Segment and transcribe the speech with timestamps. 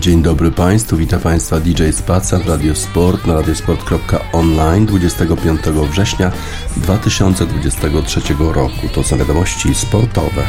[0.00, 5.60] Dzień dobry Państwu, witam Państwa DJ Spaca w Radio Sport na radiosport.online 25
[5.90, 6.32] września
[6.76, 8.88] 2023 roku.
[8.94, 10.42] To są wiadomości sportowe.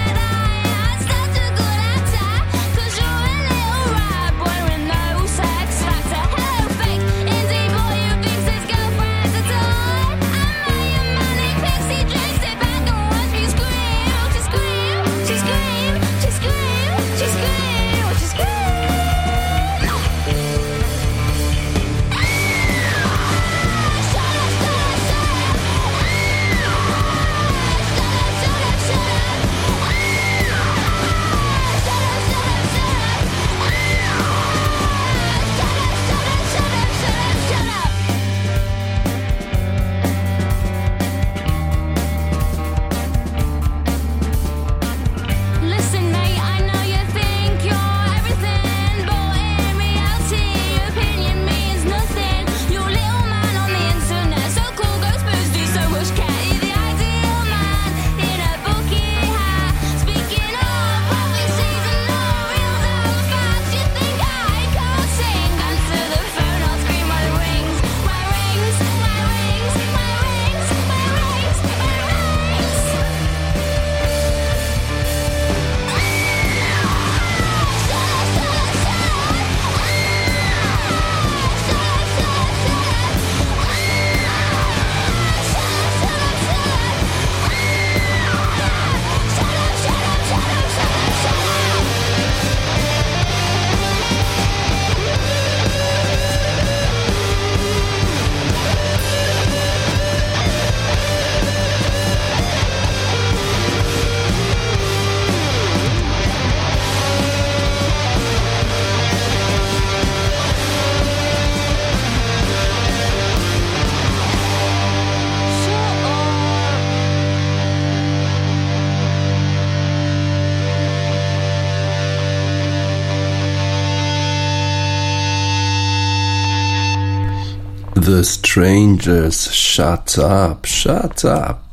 [128.56, 131.65] Strangers, shut up, shut up.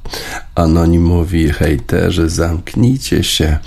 [0.55, 3.59] Anonimowi hejterzy, zamknijcie się.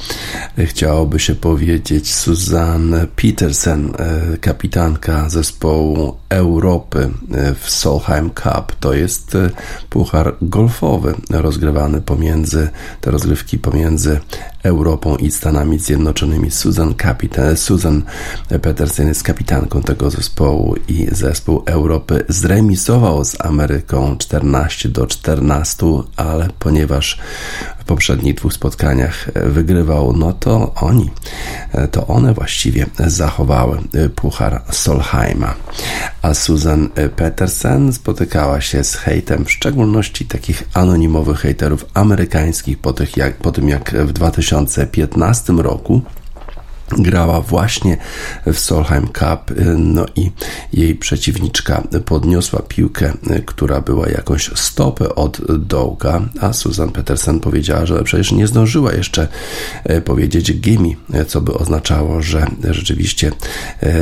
[0.57, 8.75] Chciałoby się powiedzieć Susan Petersen, e, kapitanka zespołu Europy e, w Solheim Cup.
[8.79, 9.50] To jest e,
[9.89, 12.69] puchar golfowy rozgrywany pomiędzy,
[13.01, 14.19] te rozgrywki pomiędzy
[14.63, 16.51] Europą i Stanami Zjednoczonymi.
[16.51, 18.03] Susan, Kapitan, Susan
[18.62, 25.85] Petersen jest kapitanką tego zespołu i zespół Europy zremisował z Ameryką 14 do 14,
[26.35, 27.19] ale ponieważ
[27.79, 31.09] w poprzednich dwóch spotkaniach wygrywał, no to oni,
[31.91, 33.79] to one właściwie zachowały
[34.16, 35.56] puchar Solheima.
[36.22, 43.18] A Susan Petersen spotykała się z hejtem, w szczególności takich anonimowych hejterów amerykańskich po, tych
[43.18, 46.01] jak, po tym jak w 2015 roku
[46.90, 47.97] grała właśnie
[48.46, 50.31] w Solheim Cup, no i
[50.73, 53.13] jej przeciwniczka podniosła piłkę,
[53.46, 59.28] która była jakąś stopę od dołka, a Susan Petersen powiedziała, że przecież nie zdążyła jeszcze
[59.84, 60.90] e, powiedzieć gimme,
[61.28, 63.31] co by oznaczało, że rzeczywiście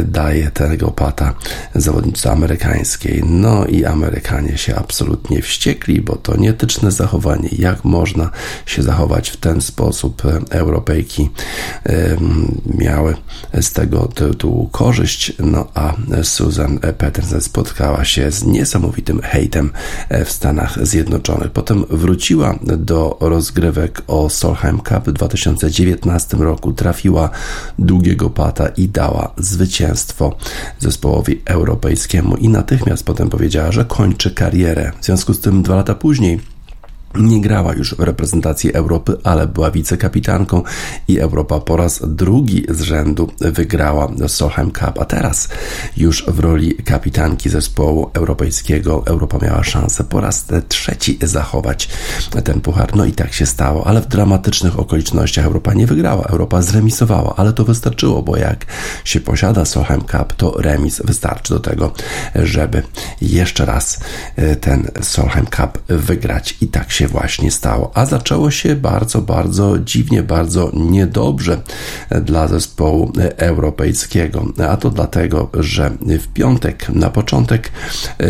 [0.05, 1.33] daje tego pata
[1.75, 3.23] zawodnicy amerykańskiej.
[3.25, 7.49] No i Amerykanie się absolutnie wściekli, bo to nietyczne zachowanie.
[7.51, 8.29] Jak można
[8.65, 10.21] się zachować w ten sposób?
[10.49, 11.29] Europejki
[12.73, 13.15] miały
[13.61, 19.71] z tego tytułu korzyść, no a Susan Peterson spotkała się z niesamowitym hejtem
[20.25, 21.51] w Stanach Zjednoczonych.
[21.51, 27.29] Potem wróciła do rozgrywek o Solheim Cup w 2019 roku, trafiła
[27.79, 30.35] długiego pata i dała zwycięstwo
[30.79, 34.91] zespołowi europejskiemu i natychmiast potem powiedziała, że kończy karierę.
[35.01, 36.52] W związku z tym dwa lata później
[37.15, 40.63] nie grała już w reprezentacji Europy, ale była wicekapitanką
[41.07, 45.49] i Europa po raz drugi z rzędu wygrała Solheim Cup, a teraz
[45.97, 51.89] już w roli kapitanki zespołu europejskiego Europa miała szansę po raz trzeci zachować
[52.43, 52.95] ten puchar.
[52.95, 57.53] No i tak się stało, ale w dramatycznych okolicznościach Europa nie wygrała, Europa zremisowała, ale
[57.53, 58.65] to wystarczyło, bo jak
[59.03, 61.93] się posiada Solheim Cup, to remis wystarczy do tego,
[62.35, 62.83] żeby
[63.21, 63.99] jeszcze raz
[64.61, 66.57] ten Solheim Cup wygrać.
[66.61, 67.91] I tak się się właśnie stało.
[67.93, 71.61] A zaczęło się bardzo, bardzo dziwnie, bardzo niedobrze
[72.21, 74.45] dla zespołu europejskiego.
[74.69, 77.71] A to dlatego, że w piątek, na początek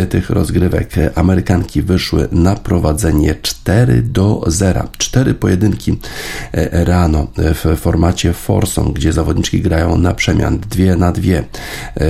[0.09, 4.87] tych rozgrywek, Amerykanki wyszły na prowadzenie 4 do 0.
[4.97, 5.99] Cztery pojedynki
[6.71, 11.43] rano w formacie Forson, gdzie zawodniczki grają na przemian, dwie na dwie,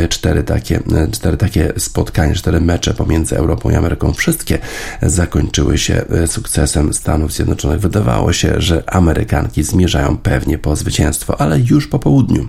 [0.10, 0.80] cztery takie,
[1.12, 4.14] cztery takie spotkania, cztery mecze pomiędzy Europą i Ameryką.
[4.14, 4.60] Wszystkie
[5.02, 7.80] zakończyły się e, sukcesem Stanów Zjednoczonych.
[7.80, 12.48] Wydawało się, że Amerykanki zmierzają pewnie po zwycięstwo, ale już po południu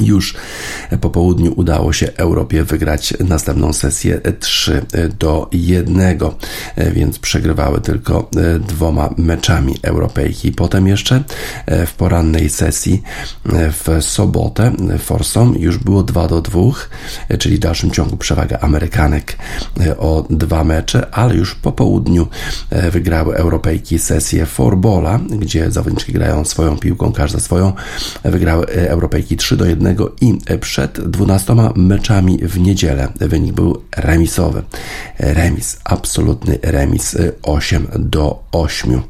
[0.00, 0.34] już
[1.00, 4.82] po południu udało się Europie wygrać następną sesję 3
[5.18, 6.18] do 1,
[6.92, 8.30] więc przegrywały tylko
[8.68, 10.52] dwoma meczami Europejki.
[10.52, 11.22] Potem jeszcze
[11.86, 13.02] w porannej sesji
[13.44, 16.60] w sobotę Forsom już było 2 do 2,
[17.38, 19.36] czyli w dalszym ciągu przewaga Amerykanek
[19.98, 22.26] o dwa mecze, ale już po południu
[22.90, 27.72] wygrały Europejki sesję Forbola, gdzie zawodniczki grają swoją piłką, każda swoją.
[28.24, 29.81] Wygrały Europejki 3 do 1
[30.20, 34.62] i przed 12 meczami w niedzielę wynik był remisowy.
[35.18, 39.02] Remis, absolutny remis 8 do 8.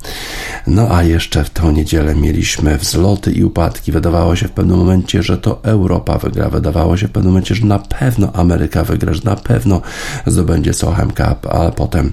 [0.67, 3.93] No a jeszcze w tę niedzielę mieliśmy wzloty i upadki.
[3.93, 6.49] Wydawało się w pewnym momencie, że to Europa wygra.
[6.49, 9.83] Wydawało się w pewnym momencie, że na pewno Ameryka wygra, że na pewno
[10.27, 12.13] zdobędzie Solheim Cup, ale potem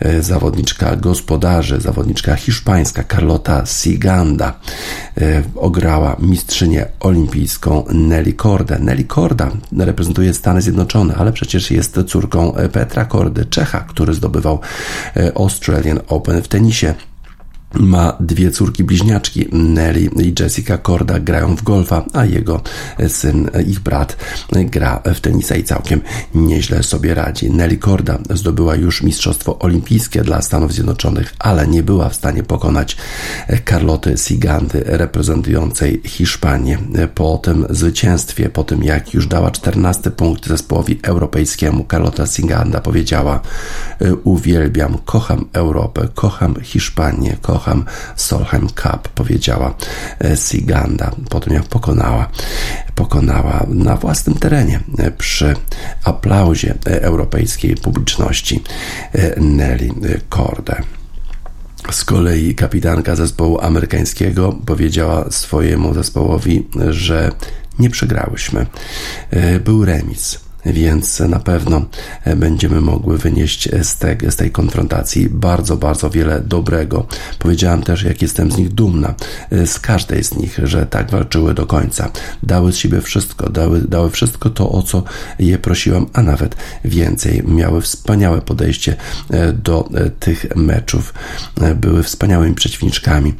[0.00, 4.52] e, zawodniczka gospodarzy, zawodniczka hiszpańska Carlota Siganda
[5.20, 8.78] e, ograła mistrzynię olimpijską Nelly Korda.
[8.78, 14.60] Nelly Korda reprezentuje Stany Zjednoczone, ale przecież jest córką Petra Kordy, Czecha, który zdobywał
[15.16, 16.94] e, Australian Open w tenisie
[17.74, 22.60] ma dwie córki bliźniaczki, Nelly i Jessica Korda grają w golfa, a jego
[23.08, 24.16] syn, ich brat
[24.52, 26.00] gra w tenisa i całkiem
[26.34, 27.50] nieźle sobie radzi.
[27.50, 32.96] Nelly Korda zdobyła już Mistrzostwo Olimpijskie dla Stanów Zjednoczonych, ale nie była w stanie pokonać
[33.68, 36.78] Carloty Sigandy reprezentującej Hiszpanię.
[37.14, 43.40] Po tym zwycięstwie, po tym jak już dała 14 punkt zespołowi europejskiemu, Carlota Siganda powiedziała
[44.24, 47.84] uwielbiam, kocham Europę, kocham Hiszpanię, kocham kocham
[48.16, 49.74] Solheim Cup, powiedziała
[50.24, 52.30] e, Siganda po tym jak pokonała,
[52.94, 55.54] pokonała na własnym terenie e, przy
[56.04, 58.62] aplauzie e, europejskiej publiczności
[59.36, 59.90] Nelly
[60.28, 60.82] Kordę.
[61.90, 67.30] Z kolei kapitanka zespołu amerykańskiego powiedziała swojemu zespołowi, że
[67.78, 68.66] nie przegrałyśmy.
[69.64, 71.84] Był remis więc na pewno
[72.36, 77.06] będziemy mogły wynieść z, z tej konfrontacji bardzo, bardzo wiele dobrego.
[77.38, 79.14] Powiedziałam też, jak jestem z nich dumna,
[79.50, 82.10] z każdej z nich, że tak walczyły do końca.
[82.42, 85.02] Dały z siebie wszystko, dały, dały wszystko to, o co
[85.38, 87.42] je prosiłam, a nawet więcej.
[87.46, 88.96] Miały wspaniałe podejście
[89.30, 91.14] e, do e, tych meczów,
[91.60, 93.34] e, były wspaniałymi przeciwniczkami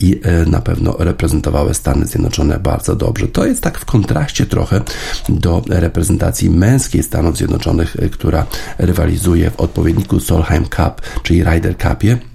[0.00, 3.28] i na pewno reprezentowały Stany Zjednoczone bardzo dobrze.
[3.28, 4.80] To jest tak w kontraście trochę
[5.28, 8.46] do reprezentacji męskiej Stanów Zjednoczonych, y, która
[8.78, 12.29] rywalizuje w odpowiedniku Solheim Cup, czyli Ryder Cupie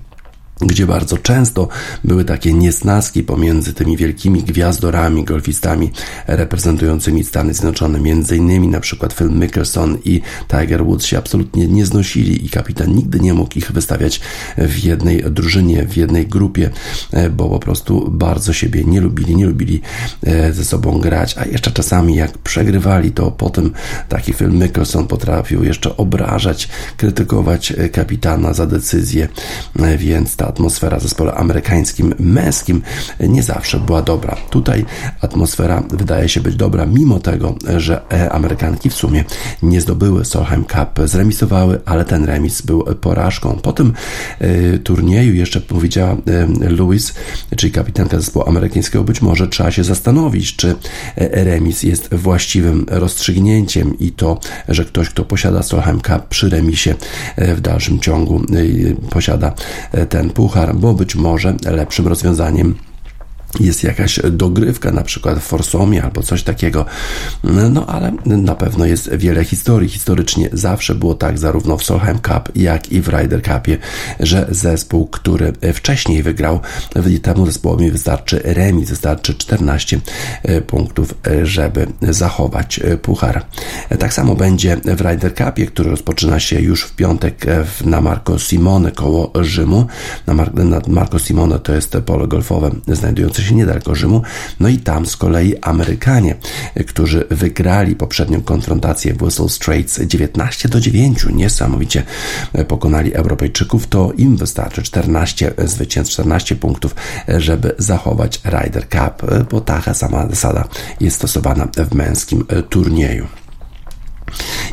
[0.62, 1.68] gdzie bardzo często
[2.04, 5.92] były takie niesnaski pomiędzy tymi wielkimi gwiazdorami, golfistami
[6.28, 8.00] reprezentującymi Stany Zjednoczone.
[8.00, 12.96] Między innymi na przykład Phil Mickelson i Tiger Woods się absolutnie nie znosili i kapitan
[12.96, 14.22] nigdy nie mógł ich wystawiać
[14.58, 16.70] w jednej drużynie, w jednej grupie,
[17.12, 19.82] e, bo po prostu bardzo siebie nie lubili, nie lubili
[20.24, 23.72] e, ze sobą grać, a jeszcze czasami jak przegrywali, to potem
[24.10, 29.28] taki Phil Mickelson potrafił jeszcze obrażać, krytykować e, kapitana za decyzję,
[29.98, 32.82] więc ta atmosfera w zespole amerykańskim męskim
[33.20, 34.38] nie zawsze była dobra.
[34.50, 34.86] Tutaj
[35.22, 39.24] atmosfera wydaje się być dobra, mimo tego, że e, Amerykanki w sumie
[39.64, 43.60] nie zdobyły Solheim Cup, zremisowały, ale ten remis był porażką.
[43.64, 43.94] Po tym
[44.40, 47.14] e, turnieju jeszcze powiedziała e, Louis,
[47.58, 50.76] czyli kapitanka zespołu amerykańskiego, być może trzeba się zastanowić, czy
[51.18, 56.96] remis jest właściwym rozstrzygnięciem i to, że ktoś, kto posiada Solheim Cup przy remisie
[57.38, 58.42] w dalszym ciągu
[59.10, 59.54] posiada
[60.10, 62.76] ten puchar, bo być może lepszym rozwiązaniem
[63.60, 66.86] jest jakaś dogrywka, na przykład w Forsomie albo coś takiego.
[67.44, 69.90] No ale na pewno jest wiele historii.
[69.90, 73.78] Historycznie zawsze było tak, zarówno w Solheim Cup, jak i w Ryder Cupie,
[74.20, 76.60] że zespół, który wcześniej wygrał,
[77.24, 80.00] temu zespołowi wystarczy remis, wystarczy 14
[80.44, 83.46] e, punktów, e, żeby zachować e, puchar.
[84.00, 87.46] Tak samo będzie w Ryder Cupie, który rozpoczyna się już w piątek
[87.86, 89.86] na Marco Simone koło Rzymu.
[90.28, 94.22] Na, Mar- na Marco Simone to jest pole golfowe znajdujące się niedaleko Rzymu.
[94.60, 96.36] No i tam z kolei Amerykanie,
[96.88, 102.04] którzy wygrali poprzednią konfrontację w Whistle Straits 19 do 9, niesamowicie
[102.68, 106.96] pokonali Europejczyków, to im wystarczy 14 zwycięstw, 14 punktów,
[107.28, 110.68] żeby zachować Ryder Cup, bo taka sama zasada
[111.00, 113.45] jest stosowana w męskim turnieju.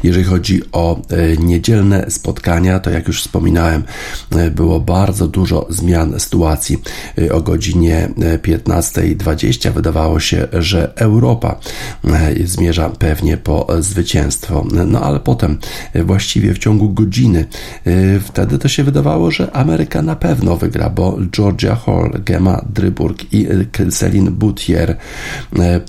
[0.03, 3.85] Jeżeli chodzi o e, niedzielne spotkania, to jak już wspominałem,
[4.31, 6.83] e, było bardzo dużo zmian sytuacji.
[7.19, 11.61] E, o godzinie 15.20 wydawało się, że Europa
[12.45, 14.67] zmierza pewnie po zwycięstwo.
[14.87, 15.59] No ale potem,
[15.95, 17.45] właściwie w ciągu godziny,
[18.25, 23.47] wtedy to się wydawało, że Ameryka na pewno wygra, bo Georgia Hall, Gemma Dryburg i
[23.91, 24.97] Celine Boutier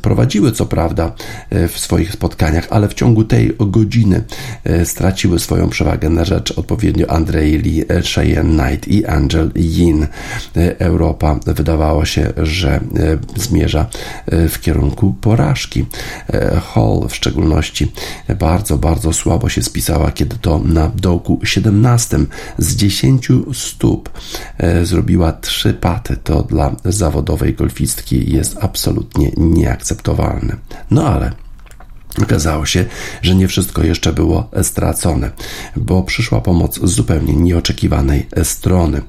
[0.01, 1.11] prowadziły co prawda
[1.51, 4.23] w swoich spotkaniach, ale w ciągu tej godziny
[4.63, 10.03] e, straciły swoją przewagę na rzecz odpowiednio Andrei Lee, e, Cheyenne Knight i Angel Yin.
[10.03, 12.79] E, Europa wydawało się, że
[13.35, 13.85] zmierza
[14.27, 15.85] w kierunku porażki.
[16.73, 17.91] Hall w szczególności
[18.39, 22.19] bardzo, bardzo słabo się spisała, kiedy to na dołku 17
[22.57, 24.09] z 10 stóp
[24.83, 26.17] zrobiła trzy paty.
[26.23, 30.55] To dla zawodowej golfistki jest absolutnie nieakceptowalne.
[30.91, 31.42] No ale
[32.21, 32.85] Okazało się,
[33.21, 35.31] że nie wszystko jeszcze było stracone,
[35.75, 39.01] bo przyszła pomoc z zupełnie nieoczekiwanej strony.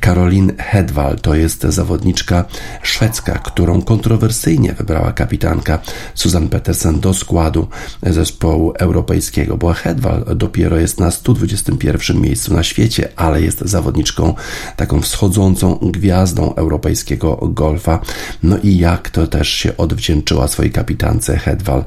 [0.00, 2.44] Caroline Hedwall to jest zawodniczka
[2.82, 5.78] szwedzka, którą kontrowersyjnie wybrała kapitanka
[6.14, 7.68] Susan Petersen do składu
[8.02, 14.34] zespołu europejskiego, bo Hedwall dopiero jest na 121 miejscu na świecie, ale jest zawodniczką
[14.76, 18.00] taką wschodzącą gwiazdą europejskiego golfa.
[18.42, 21.84] No i jak to też się odwdzięczyła swojej kapitance Hedwall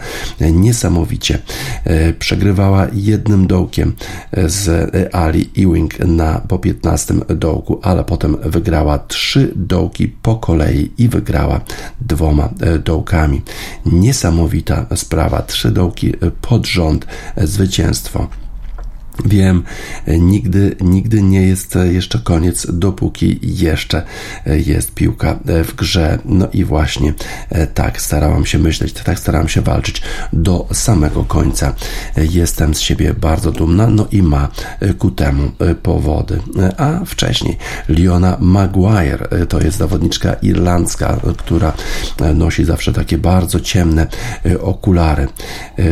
[0.51, 1.39] niesamowicie.
[1.83, 3.93] E, przegrywała jednym dołkiem
[4.45, 11.09] z Ali Ewing na po 15 dołku, ale potem wygrała trzy dołki po kolei i
[11.09, 11.61] wygrała
[12.01, 13.41] dwoma e, dołkami.
[13.85, 15.41] Niesamowita sprawa.
[15.41, 18.27] Trzy dołki pod rząd zwycięstwo.
[19.25, 19.63] Wiem,
[20.07, 24.03] nigdy, nigdy nie jest jeszcze koniec, dopóki jeszcze
[24.45, 26.19] jest piłka w grze.
[26.25, 27.13] No i właśnie
[27.73, 30.01] tak starałam się myśleć, tak starałam się walczyć
[30.33, 31.73] do samego końca.
[32.17, 34.49] Jestem z siebie bardzo dumna, no i ma
[34.97, 35.51] ku temu
[35.83, 36.39] powody.
[36.77, 37.57] A wcześniej
[37.89, 41.73] Leona Maguire to jest zawodniczka irlandzka, która
[42.35, 44.07] nosi zawsze takie bardzo ciemne
[44.61, 45.27] okulary.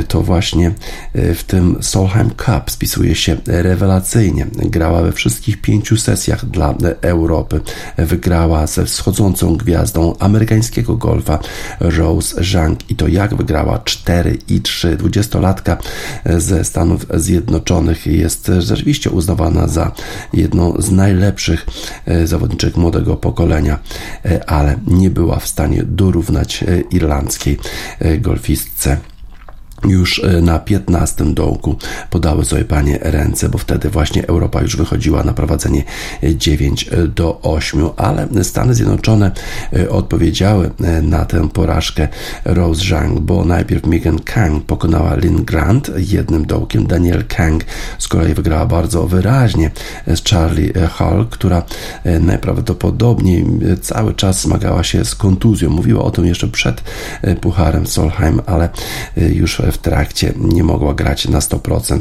[0.08, 0.72] To właśnie
[1.14, 4.48] w tym Solheim Cup spisuje się rewelacyjnie.
[4.56, 7.62] Grała we wszystkich pięciu sesjach dla Europy.
[7.98, 11.40] Wygrała ze wschodzącą gwiazdą amerykańskiego golfa
[11.80, 14.98] Rose Zhang i to jak wygrała 4 i 3.
[14.98, 15.78] Dwudziestolatka
[16.38, 19.92] ze Stanów Zjednoczonych jest rzeczywiście uznawana za
[20.34, 21.66] jedną z najlepszych
[22.26, 23.80] zawodniczek młodego pokolenia,
[24.48, 27.58] ale nie była w stanie dorównać irlandzkiej
[28.20, 28.98] golfistce
[29.84, 31.76] już e, na 15 dołku
[32.10, 35.84] podały sobie panie ręce, bo wtedy właśnie Europa już wychodziła na prowadzenie
[36.24, 39.32] 9 e, do 8, ale Stany Zjednoczone
[39.74, 42.08] e, odpowiedziały na tę porażkę
[42.46, 47.64] Rose Zhang, bo najpierw Megan Kang pokonała Lynn Grant jednym dołkiem, Daniel Kang
[48.00, 49.72] z kolei wygrała bardzo wyraźnie
[50.08, 51.64] z Charlie Hall, która
[52.20, 53.46] najprawdopodobniej
[53.82, 55.70] cały czas zmagała się z kontuzją.
[55.70, 56.84] Mówiła o tym jeszcze przed
[57.42, 58.70] Pucharem Solheim, ale
[59.18, 62.00] już w trakcie nie mogła grać na 100%.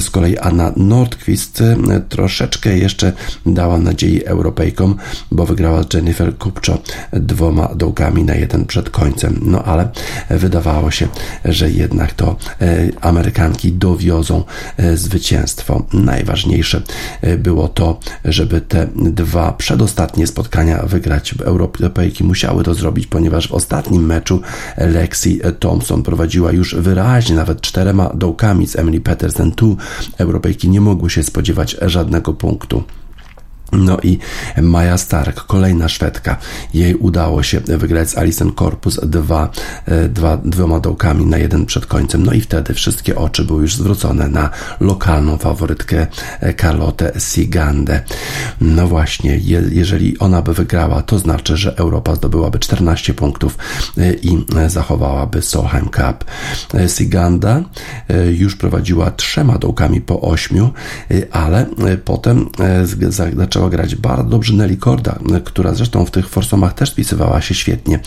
[0.00, 1.76] Z kolei Anna Nordqvist e,
[2.08, 3.12] troszeczkę jeszcze
[3.46, 4.96] dała nadziei Europejkom,
[5.30, 6.78] bo wygrała Jennifer Kupcho
[7.12, 9.40] dwoma dołkami na jeden przed końcem.
[9.42, 9.88] No ale
[10.30, 11.08] wydawało się,
[11.44, 14.44] że jednak to e, Amerykanki dowiozą
[14.76, 15.86] e, zwycięstwo.
[15.92, 16.82] Najważniejsze
[17.38, 21.34] było to, żeby te dwa przedostatnie spotkania wygrać.
[21.44, 24.40] Europejki musiały to zrobić, ponieważ w ostatnim meczu
[24.76, 29.52] Lexi Thompson prowadziła już wyraźnie wyraźnie, nawet czterema dołkami z Emily Petersen.
[29.52, 29.76] Tu
[30.18, 32.82] Europejki nie mogły się spodziewać żadnego punktu.
[33.72, 34.18] No i
[34.62, 36.36] Maja Stark, kolejna Szwedka.
[36.74, 39.50] Jej udało się wygrać z Alison Corpus dwa,
[39.86, 42.26] e, dwa, dwoma dołkami na jeden przed końcem.
[42.26, 44.50] No i wtedy wszystkie oczy były już zwrócone na
[44.80, 46.06] lokalną faworytkę
[46.40, 48.00] e, Carlotę Sigandę.
[48.60, 53.58] No właśnie, je, jeżeli ona by wygrała, to znaczy, że Europa zdobyłaby 14 punktów
[53.98, 56.24] e, i zachowałaby Solheim Cup.
[56.96, 57.62] Siganda
[58.32, 60.70] już prowadziła trzema dołkami po ośmiu,
[61.30, 61.66] ale
[62.04, 62.48] potem
[63.36, 67.54] zaczęła zaczęła grać bardzo dobrze Nelly Korda, która zresztą w tych forsomach też spisywała się
[67.54, 68.00] świetnie.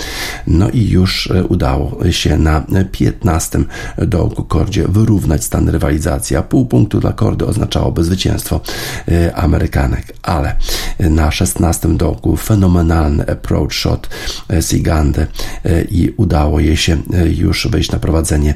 [0.48, 3.60] No i już udało się na 15
[3.98, 8.62] dołku Kordzie wyrównać stan rywalizacji, a pół punktu dla Kordy oznaczałoby zwycięstwo
[9.36, 10.14] Amerykanek.
[10.22, 10.56] Ale
[11.00, 14.10] na 16 dołku fenomenalny approach shot
[14.62, 15.28] Sigandy
[15.92, 16.98] i udało jej się
[17.38, 18.56] już wyjść na prowadzenie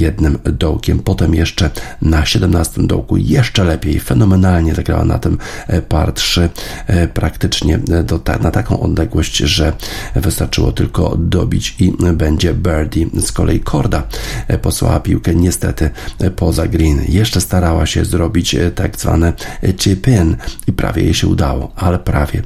[0.00, 0.98] jednym dołkiem.
[0.98, 1.70] Potem jeszcze
[2.02, 6.50] na 17 dołku jeszcze lepiej, fenomenalnie zagrała na tym e, par 3
[6.86, 9.72] e, praktycznie do, na taką odległość, że
[10.14, 13.06] wystarczyło tylko dobić i będzie birdie.
[13.20, 14.02] Z kolei Korda
[14.48, 15.90] e, posłała piłkę niestety
[16.36, 17.00] poza green.
[17.08, 19.32] Jeszcze starała się zrobić tak zwane
[19.76, 20.36] chip in
[20.66, 22.42] i prawie jej się udało, ale prawie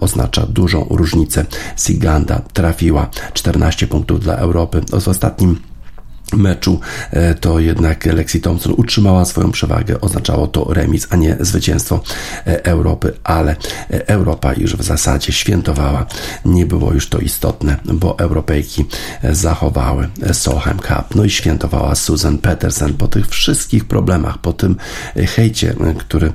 [0.00, 1.44] oznacza dużą różnicę.
[1.76, 4.80] Siganda trafiła 14 punktów dla Europy.
[5.00, 5.60] W ostatnim
[6.32, 6.80] meczu,
[7.10, 10.00] e, to jednak Lexi Thompson utrzymała swoją przewagę.
[10.00, 12.00] Oznaczało to remis, a nie zwycięstwo
[12.46, 13.56] e, Europy, ale
[13.90, 16.06] e, Europa już w zasadzie świętowała.
[16.44, 18.84] Nie było już to istotne, bo Europejki
[19.32, 21.14] zachowały Solheim Cup.
[21.14, 24.76] No i świętowała Susan Petersen po tych wszystkich problemach, po tym
[25.36, 26.32] hejcie, który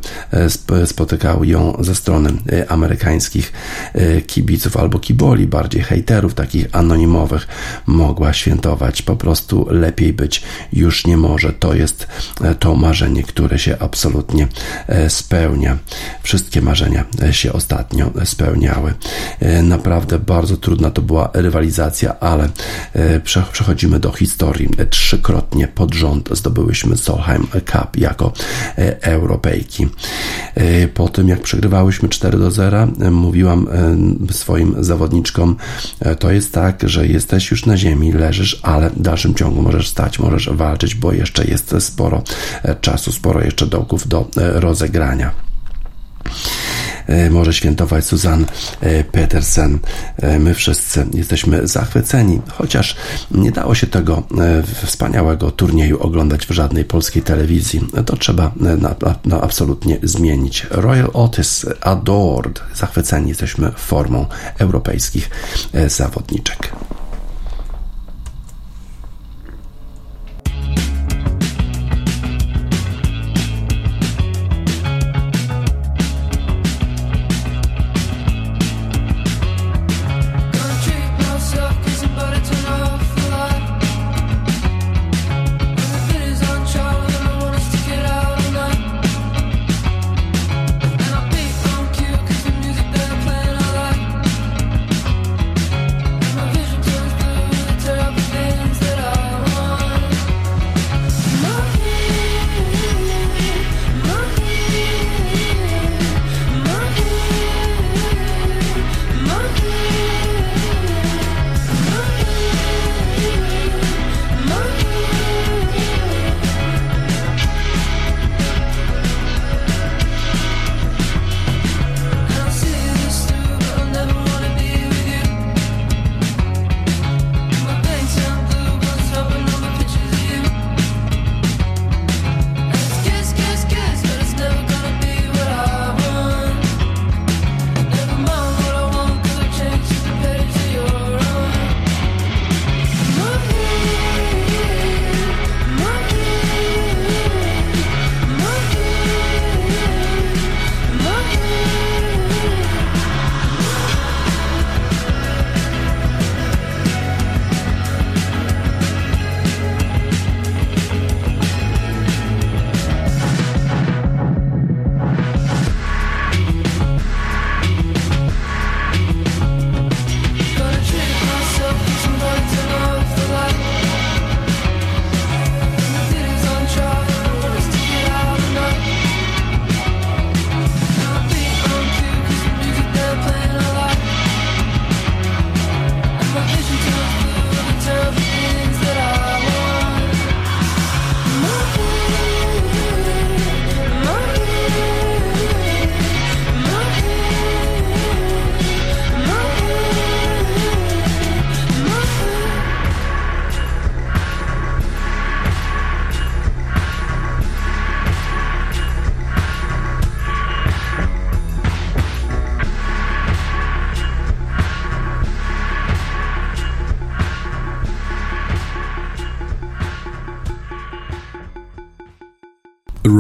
[0.86, 2.30] spotykał ją ze strony
[2.68, 3.54] amerykańskich
[4.28, 7.48] kibiców albo kiboli, bardziej hejterów, takich anonimowych,
[7.86, 11.54] mogła świętować po prostu lepiej być już nie może.
[11.54, 12.08] To jest
[12.42, 14.48] e, to marzenie, które się absolutnie
[14.88, 15.78] e, spełnia.
[16.24, 18.94] Wszystkie marzenia e, się ostatnio spełniały.
[19.64, 22.50] Naprawdę bardzo trudna to była rywalizacja, ale
[23.52, 24.70] przechodzimy do historii.
[24.90, 28.34] Trzykrotnie pod rząd zdobyłyśmy Solheim Cup jako
[29.02, 29.88] Europejki.
[30.94, 33.68] Po tym, jak przegrywałyśmy 4 do 0, mówiłam
[34.32, 35.56] swoim zawodniczkom,
[36.20, 40.20] to jest tak, że jesteś już na ziemi, leżysz, ale w dalszym ciągu możesz stać,
[40.20, 42.24] możesz walczyć, bo jeszcze jest sporo
[42.64, 45.32] e, czasu, sporo jeszcze dołków do e, rozegrania
[47.08, 48.46] e, może świętować Susan
[49.12, 49.80] Petersen.
[50.40, 52.96] My wszyscy jesteśmy zachwyceni, chociaż
[53.32, 54.24] nie dało się tego
[54.86, 57.88] wspaniałego turnieju oglądać w żadnej polskiej telewizji.
[58.06, 60.68] To trzeba na, na absolutnie zmienić.
[60.72, 62.62] Royal Otis adored.
[62.76, 64.26] Zachwyceni jesteśmy formą
[64.60, 65.30] europejskich
[65.88, 66.74] zawodniczek.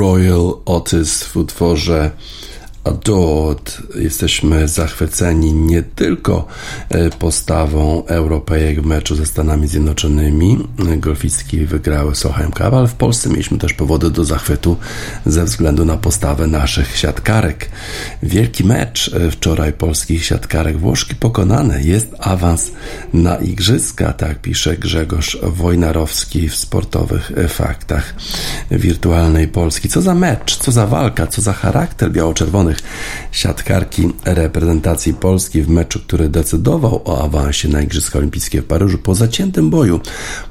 [0.03, 2.11] Royal Otis w utworze
[2.84, 3.78] Adored.
[3.96, 6.48] Jesteśmy zachwyceni nie tylko
[6.89, 10.67] e, postawą Europejek w meczu ze Stanami Zjednoczonymi.
[10.98, 14.78] Golfistki wygrały Solheim Cup, ale w Polsce mieliśmy też powody do zachwytu
[15.26, 17.69] ze względu na postawę naszych siatkarek.
[18.24, 20.78] Wielki mecz e, wczoraj polskich siatkarek.
[20.78, 21.84] Włoszki pokonane.
[21.84, 22.72] Jest awans
[23.13, 28.15] na igrzyska, tak pisze Grzegorz Wojnarowski w sportowych e, faktach
[28.72, 29.89] wirtualnej Polski.
[29.89, 32.12] Co za mecz, co za walka, co za charakter
[32.73, 38.97] biało-czerwony siatkarki reprezentacji Polski w meczu, który decydował o awansie na Igrzyska Olimpijskie w Paryżu
[38.97, 39.99] po zaciętym boju.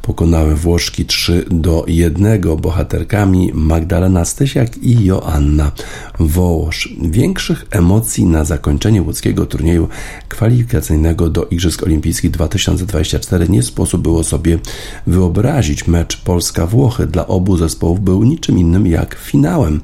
[0.02, 5.72] Pokonały Włoszki 3 do 1 bohaterkami Magdalena Stysiak i Joanna
[6.20, 6.88] Wołosz.
[7.02, 9.88] Większych emocji na zakończenie łódzkiego turnieju
[10.28, 14.58] kwalifikacyjnego do Igrzysk Olimpijskich 2024 nie sposób było sobie
[15.06, 15.87] wyobrazić.
[15.88, 19.80] Mecz Polska-Włochy dla obu zespołów był niczym innym jak finałem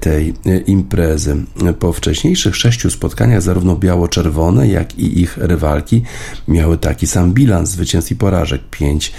[0.00, 0.34] tej
[0.66, 1.36] imprezy.
[1.78, 6.02] Po wcześniejszych sześciu spotkaniach zarówno biało-czerwone, jak i ich rywalki
[6.48, 9.12] miały taki sam bilans zwycięstw i porażek 5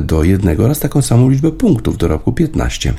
[0.00, 2.94] do 1 oraz taką samą liczbę punktów do roku 15.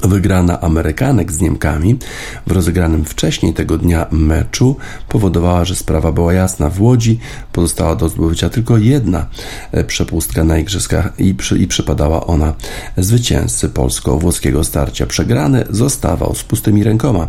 [0.00, 1.98] Wygrana Amerykanek z Niemkami
[2.46, 4.76] w rozegranym wcześniej tego dnia meczu
[5.08, 6.70] powodowała, że sprawa była jasna.
[6.70, 7.18] W Łodzi
[7.52, 9.26] pozostała do zdobycia tylko jedna
[9.72, 12.54] e, przepustka na igrzyskach i, przy, i przypadała ona
[12.96, 15.06] zwycięzcy polsko-włoskiego starcia.
[15.06, 17.28] Przegrany zostawał z pustymi rękoma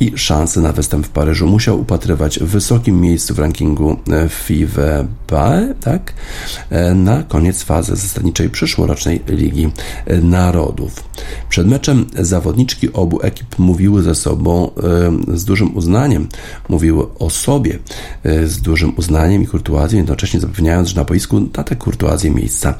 [0.00, 4.28] i szansy na występ w Paryżu musiał upatrywać w wysokim miejscu w rankingu e,
[5.80, 6.12] tak?
[6.70, 9.70] E, na koniec fazy zasadniczej przyszłorocznej Ligi
[10.22, 11.04] Narodów.
[11.48, 14.70] Przed meczem zawodniczki obu ekip mówiły ze sobą
[15.30, 16.28] e, z dużym uznaniem,
[16.68, 17.78] mówiły o sobie
[18.24, 22.74] e, z dużym uznaniem i kurtuazją, jednocześnie zapewniając, że na boisku na tę kurtuazję miejsca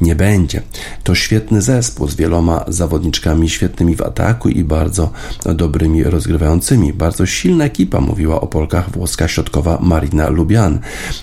[0.00, 0.62] nie będzie.
[1.04, 5.10] To świetny zespół z wieloma zawodniczkami świetnymi w ataku i bardzo
[5.54, 6.92] dobrymi rozgrywającymi.
[6.92, 10.78] Bardzo silna ekipa, mówiła o Polkach włoska środkowa Marina Lubian,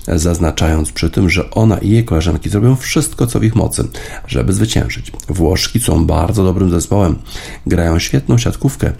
[0.08, 3.88] zaznaczając przy tym, że ona i jej koleżanki zrobią wszystko, co w ich mocy,
[4.28, 5.12] żeby zwyciężyć.
[5.28, 7.16] Włoszki są bardzo dobrym zespołem
[7.66, 8.92] grają świetną siatkówkę.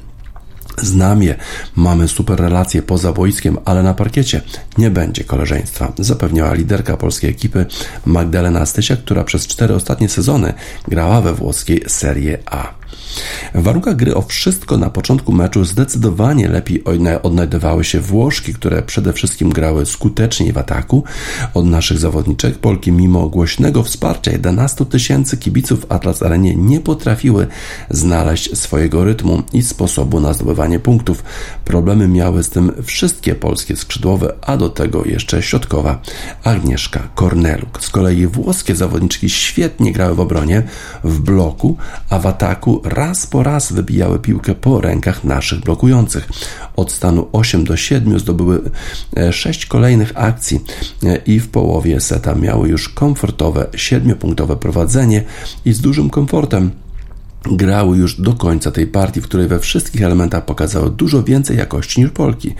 [0.82, 1.36] Znamie,
[1.76, 4.42] mamy super relacje poza boiskiem, ale na parkiecie
[4.78, 7.66] nie będzie koleżeństwa, zapewniała liderka polskiej ekipy
[8.06, 10.54] Magdalena Stysia, która przez cztery ostatnie sezony
[10.88, 12.74] grała we włoskiej Serie A.
[13.56, 16.84] W warunkach gry o wszystko na początku meczu zdecydowanie lepiej
[17.24, 21.04] odnajdowały się Włoszki, które przede wszystkim grały skutecznie w ataku
[21.54, 22.58] od naszych zawodniczek.
[22.58, 27.48] Polki mimo głośnego wsparcia 11 tysięcy kibiców Atlas Arenie nie potrafiły
[27.90, 31.24] znaleźć swojego rytmu i sposobu na zdobywanie punktów.
[31.66, 36.02] Problemy miały z tym wszystkie polskie skrzydłowe, a do tego jeszcze środkowa
[36.44, 37.84] Agnieszka Korneluk.
[37.84, 40.64] Z kolei włoskie zawodniczki świetnie grały w obronie,
[41.04, 41.78] w bloku,
[42.10, 46.30] a w ataku raz po raz wybijały piłkę po rękach naszych blokujących.
[46.76, 48.62] Od stanu 8 do 7 zdobyły
[49.32, 50.60] 6 e, kolejnych akcji
[51.04, 55.24] e, i w połowie seta miały już komfortowe 7-punktowe prowadzenie
[55.66, 56.72] i z dużym komfortem
[57.52, 62.02] grały już do końca tej partii, w której we wszystkich elementach pokazały dużo więcej jakości
[62.02, 62.56] niż Polki.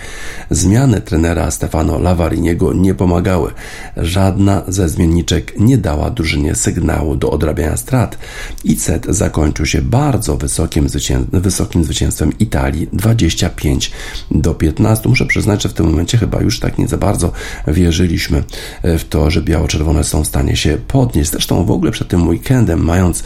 [0.50, 3.52] Zmiany trenera Stefano Lavariniego nie pomagały.
[3.98, 8.18] Żadna ze zmienniczek nie dała drużynie sygnału do odrabiania strat
[8.64, 13.92] i set zakończył się bardzo wysokim, zwycię wysokim zwycięstwem Italii 25
[14.32, 15.10] do 15.
[15.10, 17.32] Muszę przyznać, że w tym momencie chyba już tak nie za bardzo
[17.68, 18.44] wierzyliśmy
[18.84, 21.32] w to, że biało-czerwone są w stanie się podnieść.
[21.32, 23.24] Zresztą w ogóle przed tym weekendem, mając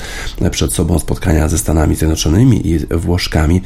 [0.51, 3.61] przed sobą spotkania ze Stanami Zjednoczonymi i Włoszkami,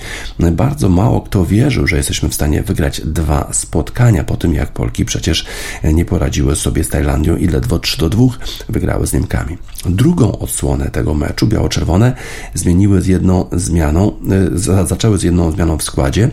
[0.51, 5.05] bardzo mało kto wierzył, że jesteśmy w stanie wygrać dwa spotkania po tym, jak Polki
[5.05, 5.45] przecież
[5.83, 8.23] nie poradziły sobie z Tajlandią i ledwo 3 do 2
[8.69, 9.57] wygrały z Niemkami.
[9.85, 12.13] Drugą odsłonę tego meczu biało-czerwone
[12.53, 14.11] zmieniły z jedną zmianą,
[14.75, 16.29] e, zaczęły z jedną zmianą w składzie.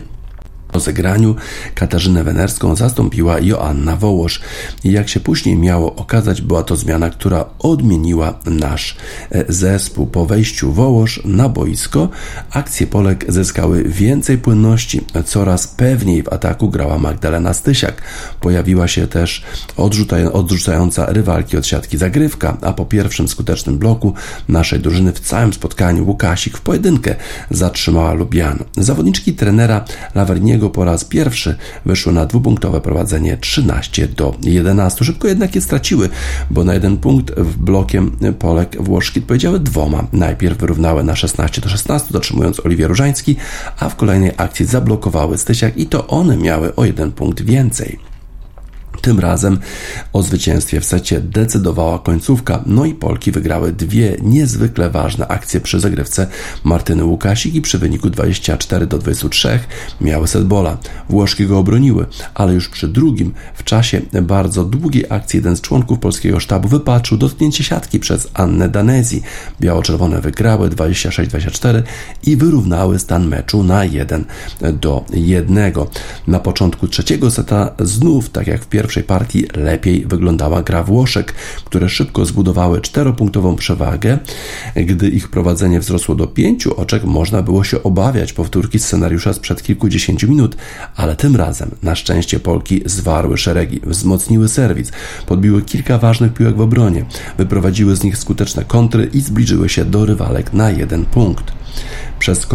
[0.73, 1.35] Po zegraniu
[1.75, 4.41] Katarzynę Wenerską zastąpiła Joanna Wołosz
[4.83, 8.95] jak się później miało okazać, była to zmiana, która odmieniła nasz
[9.31, 10.07] e, zespół.
[10.07, 12.09] Po wejściu Wołosz na boisko
[12.51, 15.01] akcje Polek zyskały więcej płynności.
[15.25, 18.01] Coraz pewniej w ataku grała Magdalena Stysiak.
[18.41, 19.43] Pojawiła się też
[20.33, 24.13] odrzucająca rywalki od siatki zagrywka, a po pierwszym skutecznym bloku
[24.47, 27.15] naszej drużyny w całym spotkaniu Łukasik w pojedynkę
[27.51, 28.63] zatrzymała Lubian.
[28.77, 35.05] Zawodniczki trenera Lawerniego po raz pierwszy wyszły na dwupunktowe prowadzenie 13 do 11.
[35.05, 36.09] Szybko jednak je straciły,
[36.51, 40.07] bo na jeden punkt w blokiem Polek Włoszki odpowiedziały dwoma.
[40.13, 43.35] Najpierw wyrównały na 16 do 16, dotrzymując Oliwier Różański,
[43.79, 48.12] a w kolejnej akcji zablokowały Stysiak i to one miały o jeden punkt więcej.
[49.03, 49.59] Tym razem
[50.13, 55.79] o zwycięstwie w secie decydowała końcówka, no i Polki wygrały dwie niezwykle ważne akcje przy
[55.79, 56.27] zagrywce
[56.63, 59.59] Martyny Łukasik i przy wyniku 24 do 23
[60.01, 60.77] miały setbola.
[61.09, 65.99] Włoszki go obroniły, ale już przy drugim, w czasie bardzo długiej akcji jeden z członków
[65.99, 69.21] polskiego sztabu wypatrzył dotknięcie siatki przez Annę Danezi.
[69.61, 71.83] Biało-czerwone wygrały 26-24
[72.23, 74.25] i wyrównały stan meczu na 1
[74.81, 75.73] do 1.
[76.27, 81.33] Na początku trzeciego seta znów, tak jak w pierwszym pierwszej partii lepiej wyglądała gra Włoszek,
[81.65, 84.19] które szybko zbudowały czteropunktową przewagę.
[84.75, 90.29] Gdy ich prowadzenie wzrosło do pięciu oczek, można było się obawiać powtórki scenariusza sprzed kilkudziesięciu
[90.29, 90.57] minut,
[90.95, 94.91] ale tym razem na szczęście Polki zwarły szeregi, wzmocniły serwis,
[95.25, 97.05] podbiły kilka ważnych piłek w obronie,
[97.37, 101.62] wyprowadziły z nich skuteczne kontry i zbliżyły się do rywalek na jeden punkt.
[102.19, 102.47] Przez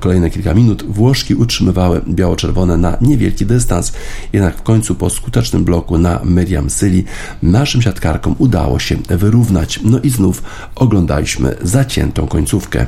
[0.00, 3.92] kolejne kilka minut Włoszki utrzymywały biało-czerwone na niewielki dystans,
[4.32, 7.04] jednak w końcu po skutecznym bloku na Miriam Syli
[7.42, 9.80] naszym siatkarkom udało się wyrównać.
[9.84, 10.42] No i znów
[10.74, 12.86] oglądaliśmy zaciętą końcówkę.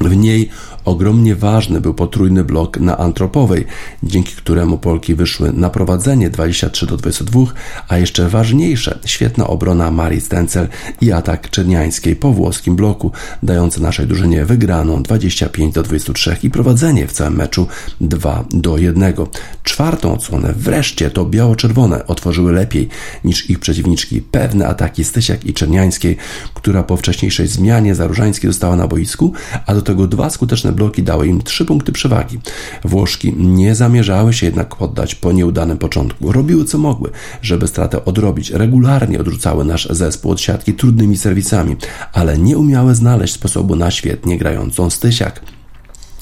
[0.00, 0.50] W niej
[0.86, 3.66] Ogromnie ważny był potrójny blok na Antropowej,
[4.02, 7.40] dzięki któremu Polki wyszły na prowadzenie 23 do 22,
[7.88, 10.68] a jeszcze ważniejsze, świetna obrona Marii Stencel
[11.00, 17.06] i atak Czerniańskiej po włoskim bloku, dający naszej drużynie wygraną 25 do 23 i prowadzenie
[17.06, 17.66] w całym meczu
[18.00, 19.14] 2 do 1.
[19.62, 22.88] Czwartą odsłonę wreszcie to biało-czerwone otworzyły lepiej
[23.24, 26.16] niż ich przeciwniczki pewne ataki Stysiak i Czerniańskiej,
[26.54, 29.32] która po wcześniejszej zmianie Zaróżańskiej została na boisku,
[29.66, 32.38] a do tego dwa skuteczne bloki dały im trzy punkty przewagi.
[32.84, 36.32] Włoszki nie zamierzały się jednak poddać po nieudanym początku.
[36.32, 37.10] Robiły co mogły,
[37.42, 38.50] żeby stratę odrobić.
[38.50, 41.76] Regularnie odrzucały nasz zespół od siatki trudnymi serwisami,
[42.12, 45.55] ale nie umiały znaleźć sposobu na świetnie grającą Stysiak.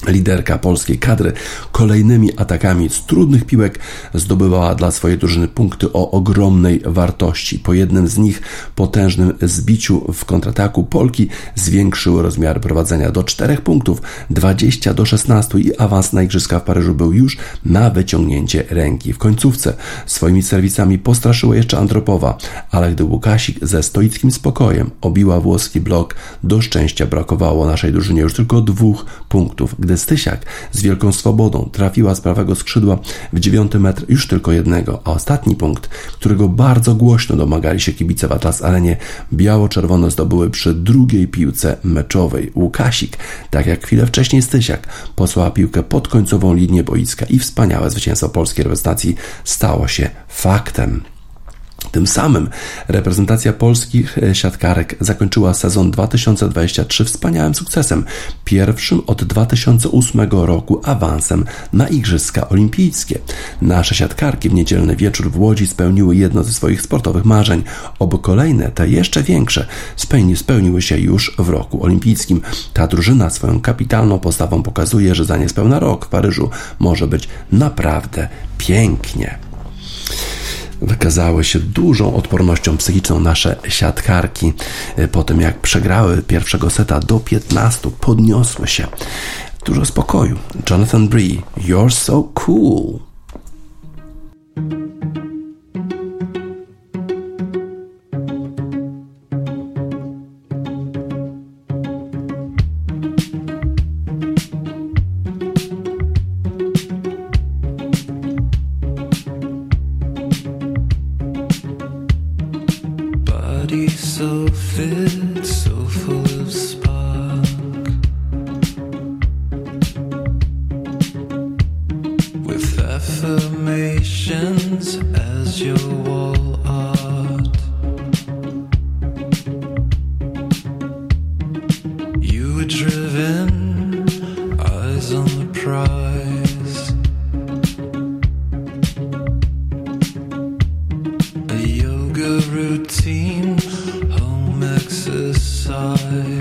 [0.07, 1.33] Liderka polskiej kadry
[1.71, 3.79] kolejnymi atakami z trudnych piłek
[4.13, 7.59] zdobywała dla swojej drużyny punkty o ogromnej wartości.
[7.59, 8.41] Po jednym z nich
[8.75, 15.77] potężnym zbiciu w kontrataku Polki zwiększyły rozmiar prowadzenia do 4 punktów, 20 do 16 i
[15.77, 19.13] awans na Igrzyska w Paryżu był już na wyciągnięcie ręki.
[19.13, 19.73] W końcówce
[20.05, 22.37] swoimi serwisami postraszyła jeszcze Andropowa,
[22.71, 28.33] ale gdy Łukasik ze stoickim spokojem obiła włoski blok, do szczęścia brakowało naszej drużynie już
[28.33, 32.99] tylko dwóch punktów, gdy Stysiak z wielką swobodą trafiła z prawego skrzydła
[33.33, 38.27] w dziewiąty metr już tylko jednego, a ostatni punkt, którego bardzo głośno domagali się kibice
[38.27, 38.97] w Atlas Arenie,
[39.33, 42.51] biało-czerwone zdobyły przy drugiej piłce meczowej.
[42.55, 43.17] Łukasik,
[43.49, 48.63] tak jak chwilę wcześniej Stysiak, posłała piłkę pod końcową linię boiska i wspaniałe zwycięstwo polskiej
[48.63, 51.14] reprezentacji stało się faktem.
[51.95, 52.49] Tym samym
[52.87, 58.05] reprezentacja polskich e, siatkarek zakończyła sezon 2023 wspaniałym sukcesem,
[58.45, 63.19] pierwszym od 2008 roku awansem na Igrzyska Olimpijskie.
[63.61, 67.63] Nasze siatkarki w niedzielny wieczór w Łodzi spełniły jedno ze swoich sportowych marzeń,
[67.99, 69.65] oby kolejne, te jeszcze większe,
[70.35, 72.41] spełniły się już w roku olimpijskim.
[72.73, 78.27] Ta drużyna swoją kapitalną postawą pokazuje, że za niespełna rok w Paryżu może być naprawdę
[78.57, 79.37] pięknie
[80.85, 84.53] wykazały się dużą odpornością psychiczną nasze siatkarki.
[84.95, 88.87] E, po tym jak przegrały pierwszego seta do 15, podniosły się.
[89.65, 90.37] Dużo spokoju.
[90.69, 92.99] Jonathan Bree, you're so cool.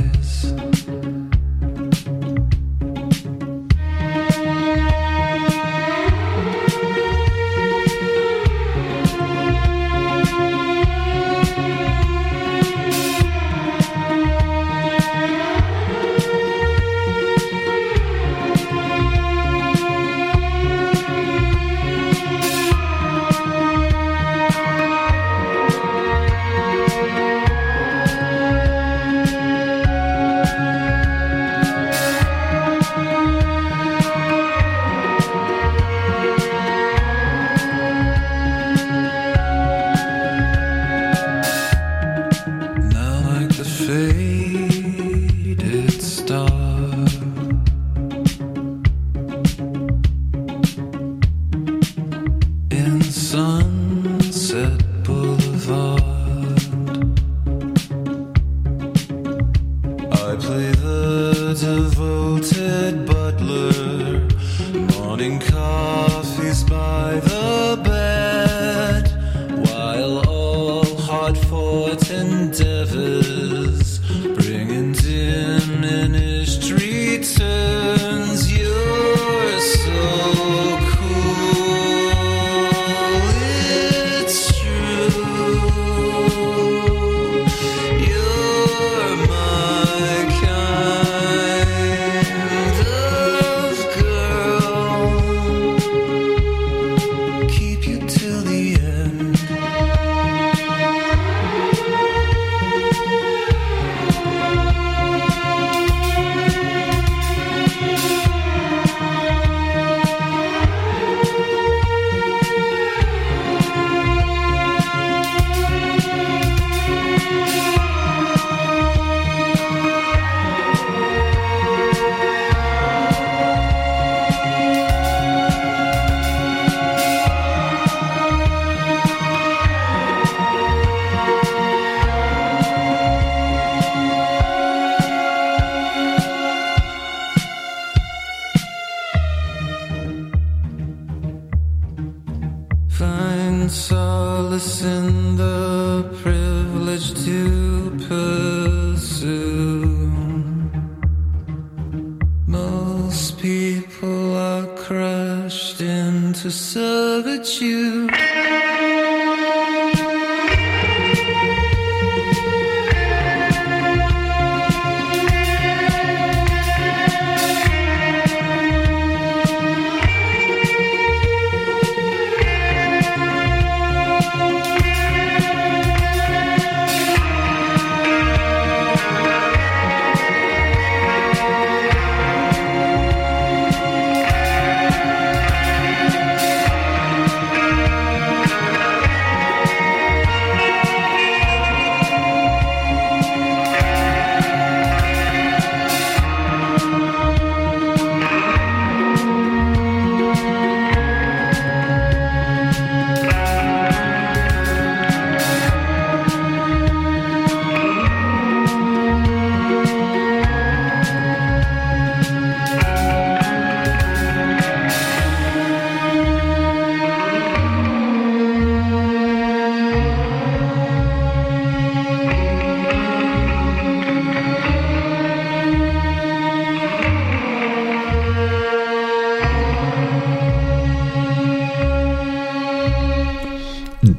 [0.04, 1.13] eyes.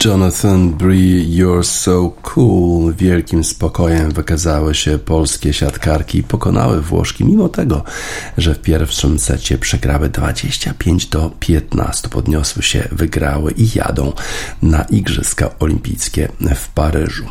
[0.06, 2.94] Jonathan Bree, You're So Cool.
[2.94, 7.84] Wielkim spokojem wykazały się polskie siatkarki i pokonały Włoszki, mimo tego,
[8.38, 12.10] że w pierwszym secie przegrały 25 do 15.
[12.10, 14.14] Podniosły się, wygrały i jadą
[14.62, 17.26] na Igrzyska Olimpijskie w Paryżu.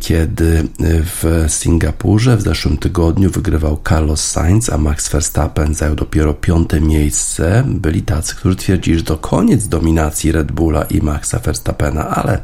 [0.00, 6.80] Kiedy w Singapurze w zeszłym tygodniu wygrywał Carlos Sainz, a Max Verstappen zajął dopiero piąte
[6.80, 12.38] miejsce, byli tacy, którzy twierdzili, że to koniec dominacji Red Bulla i Maxa Verstappena, ale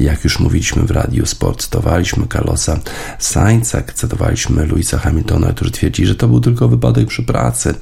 [0.00, 2.78] jak już mówiliśmy w Radiu Sport, cytowaliśmy Carlosa
[3.18, 7.74] Sainza, cytowaliśmy Louisa Hamiltona, którzy twierdzili, że to był tylko wypadek przy pracy.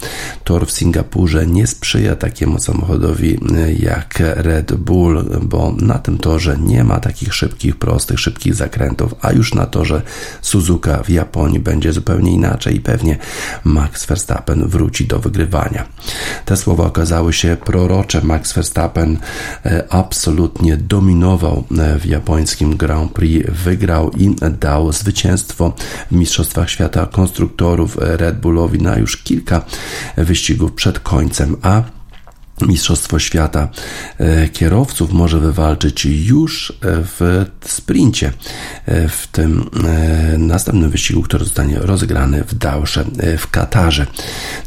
[0.44, 3.40] Tor w Singapurze nie sprzyja takiemu samochodowi
[3.78, 9.32] jak Red Bull, bo na tym torze nie ma takich szybkich, prostych, szybkich zakrętów, a
[9.32, 10.02] już na torze
[10.42, 13.18] Suzuka w Japonii będzie zupełnie inaczej i pewnie
[13.64, 15.84] Max Verstappen wróci do wygrywania.
[16.44, 18.20] Te słowa okazały się prorocze.
[18.22, 19.18] Max Verstappen
[19.64, 19.84] e,
[20.68, 25.72] absolutnie dominował e, w japońskim Grand Prix, wygrał i dał zwycięstwo
[26.10, 29.64] w Mistrzostwach Świata konstruktorów Red Bullowi na już kilka
[30.16, 31.97] wyścigów przed końcem, a
[32.66, 33.68] Mistrzostwo Świata
[34.18, 38.32] e, kierowców może wywalczyć już w sprincie
[38.86, 43.04] e, w tym e, następnym wyścigu, który zostanie rozegrany w Dausze
[43.38, 44.06] w Katarze.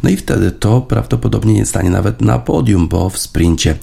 [0.04, 3.76] No i wtedy to prawdopodobnie nie stanie nawet na podium, bo w sprincie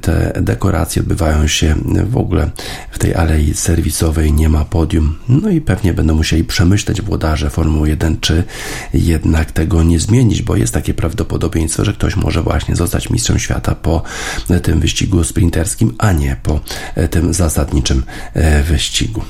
[0.00, 1.74] te dekoracje odbywają się
[2.10, 2.50] w ogóle
[2.90, 5.18] w tej alei serwisowej, nie ma podium.
[5.28, 8.44] No i pewnie będą musieli przemyśleć włodarze Formuły 1, czy
[8.94, 13.38] jednak tego nie zmienić, bo jest takie prawdopodobieństwo, że ktoś może właśnie zostać mistrzem mistrzem
[13.38, 14.02] świata po
[14.62, 16.60] tym wyścigu sprinterskim, a nie po
[17.10, 18.02] tym zasadniczym
[18.34, 19.24] e, wyścigu.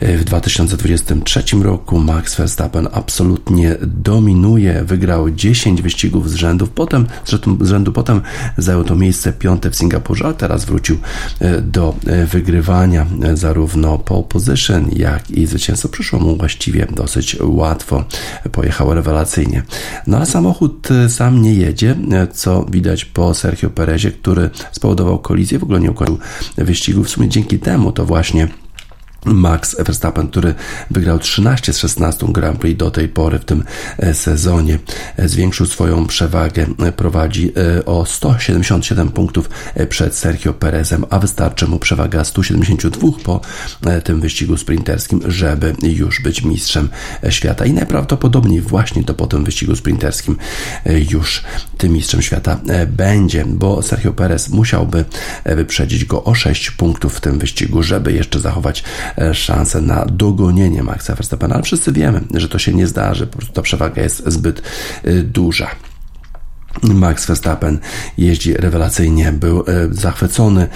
[0.00, 7.06] W 2023 roku Max Verstappen absolutnie dominuje, wygrał 10 wyścigów z rzędu, potem,
[7.60, 8.20] z rzędu potem
[8.58, 10.98] zajął to miejsce piąte w Singapurze, a teraz wrócił
[11.40, 18.04] e, do e, wygrywania zarówno pole position, jak i zwycięstwo przyszło mu właściwie dosyć łatwo,
[18.52, 19.62] pojechał rewelacyjnie.
[20.06, 21.96] No a samochód sam nie jedzie,
[22.32, 26.18] co widać po Sergio Perezie, który spowodował kolizję, w ogóle nie ukończył
[26.56, 27.04] wyścigu.
[27.04, 28.48] W sumie dzięki temu to właśnie
[29.26, 30.54] Max Verstappen, który
[30.90, 33.64] wygrał 13 z 16 Grand Prix do tej pory w tym
[33.98, 34.78] e, sezonie,
[35.16, 37.52] e, zwiększył swoją przewagę, e, prowadzi
[37.86, 39.50] o 177 punktów
[39.88, 43.40] przed Sergio Perezem, a wystarczy mu przewaga 172 po
[44.04, 46.88] tym wyścigu sprinterskim, żeby już być mistrzem
[47.30, 47.66] świata.
[47.66, 50.36] I najprawdopodobniej właśnie to po tym wyścigu sprinterskim
[51.10, 51.42] już
[51.78, 55.04] tym mistrzem świata będzie, bo Sergio Perez musiałby
[55.44, 58.84] wyprzedzić go o 6 punktów w tym wyścigu, żeby jeszcze zachować
[59.32, 63.54] szansę na dogonienie Maxa Verstappena, ale wszyscy wiemy, że to się nie zdarzy, po prostu
[63.54, 64.62] ta przewaga jest zbyt
[65.04, 65.70] e, duża.
[66.82, 67.78] Max Verstappen
[68.18, 70.68] jeździ rewelacyjnie, był e, zachwycony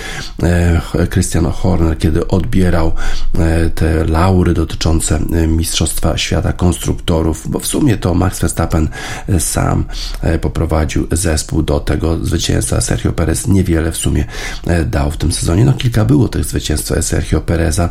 [0.43, 0.81] e,
[1.11, 2.93] Christian Horner, kiedy odbierał
[3.39, 8.89] e, te laury dotyczące Mistrzostwa Świata Konstruktorów, bo w sumie to Max Verstappen
[9.39, 9.85] sam
[10.41, 12.81] poprowadził zespół do tego zwycięstwa.
[12.81, 14.25] Sergio Perez niewiele w sumie
[14.87, 15.65] dał w tym sezonie.
[15.65, 17.91] No kilka było tych zwycięstw Sergio Pereza,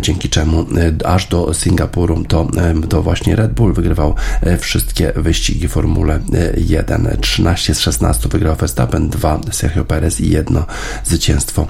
[0.00, 0.66] dzięki czemu
[1.04, 2.46] aż do Singapuru to,
[2.88, 4.14] to właśnie Red Bull wygrywał
[4.58, 6.20] wszystkie wyścigi Formule
[6.56, 7.16] 1.
[7.20, 7.41] 13
[7.72, 10.66] z 16 wygrał Verstappen, 2 Sergio Perez i jedno
[11.04, 11.66] zwycięstwo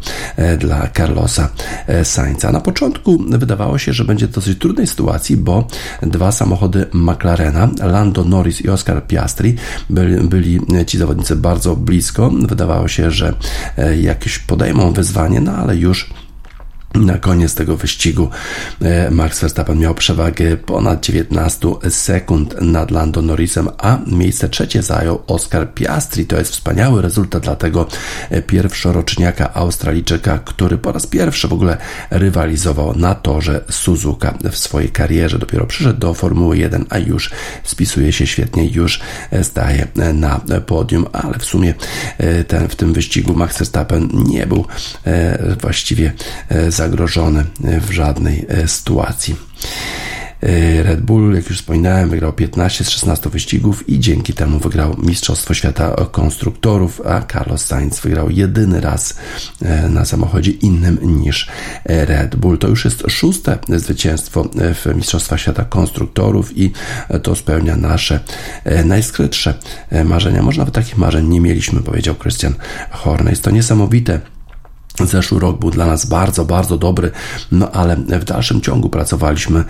[0.58, 1.48] dla Carlosa
[2.04, 2.52] Sainza.
[2.52, 5.66] Na początku wydawało się, że będzie dosyć trudnej sytuacji, bo
[6.02, 9.56] dwa samochody McLarena, Lando Norris i Oscar Piastri,
[9.90, 12.30] byli, byli ci zawodnicy bardzo blisko.
[12.30, 13.34] Wydawało się, że
[14.00, 16.10] jakieś podejmą wyzwanie, no ale już
[16.95, 18.30] na koniec tego wyścigu
[18.82, 25.22] e, Max Verstappen miał przewagę ponad 19 sekund nad Lando Norrisem, a miejsce trzecie zajął
[25.26, 26.26] Oscar Piastri.
[26.26, 27.86] To jest wspaniały rezultat dla tego
[28.30, 31.76] e, pierwszoroczniaka Australijczyka, który po raz pierwszy w ogóle
[32.11, 35.38] rywalizował na torze Suzuka w swojej karierze.
[35.38, 37.30] Dopiero przyszedł do Formuły 1, a już
[37.64, 39.01] spisuje się świetnie, już
[39.43, 41.74] staje na podium, ale w sumie
[42.18, 44.66] e, ten, w tym wyścigu Max Verstappen nie był
[45.61, 46.12] właściwie
[46.68, 47.45] za zagrożony
[47.80, 49.37] w żadnej e, sytuacji.
[50.43, 54.97] E, Red Bull, jak już wspominałem, wygrał 15 z 16 wyścigów i dzięki temu wygrał
[54.99, 59.14] Mistrzostwo Świata Konstruktorów, a Carlos Sainz wygrał jedyny raz
[59.62, 61.49] e, na samochodzie innym niż
[61.85, 62.59] Red Bull.
[62.59, 66.72] To już jest szóste zwycięstwo w Mistrzostwach Świata Konstruktorów i
[67.22, 68.20] to spełnia nasze
[68.85, 69.55] najskrytsze
[70.05, 70.43] marzenia.
[70.43, 72.55] Może nawet takich marzeń nie mieliśmy, powiedział Christian
[72.91, 73.30] Horner.
[73.30, 74.20] Jest to niesamowite
[75.01, 77.11] Zeszły rok był dla nas bardzo, bardzo dobry,
[77.53, 79.64] no ale w dalszym ciągu pracowaliśmy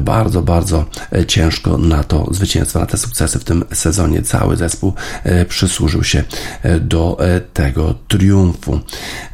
[0.00, 0.84] bardzo, bardzo
[1.26, 4.22] ciężko na to zwycięstwo, na te sukcesy w tym sezonie.
[4.22, 4.92] Cały zespół
[5.24, 6.24] e, przysłużył się
[6.62, 8.80] e, do e, tego triumfu.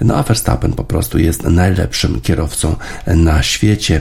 [0.01, 2.77] No a Verstappen po prostu jest najlepszym kierowcą
[3.07, 4.01] na świecie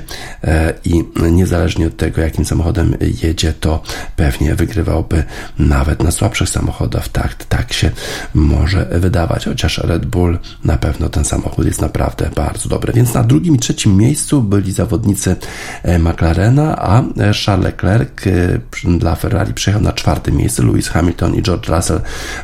[0.85, 3.81] i niezależnie od tego, jakim samochodem jedzie, to
[4.15, 5.23] pewnie wygrywałby
[5.59, 7.07] nawet na słabszych samochodach.
[7.07, 7.91] Tak, tak się
[8.33, 11.32] może wydawać, chociaż Red Bull na pewno ten samochód
[11.63, 12.93] jest naprawdę bardzo dobry.
[12.93, 15.35] Więc na drugim i trzecim miejscu byli zawodnicy
[15.83, 21.35] e, McLarena, a e, Charles Leclerc e, dla Ferrari przejechał na czwartym miejscu, Lewis Hamilton
[21.35, 22.01] i George Russell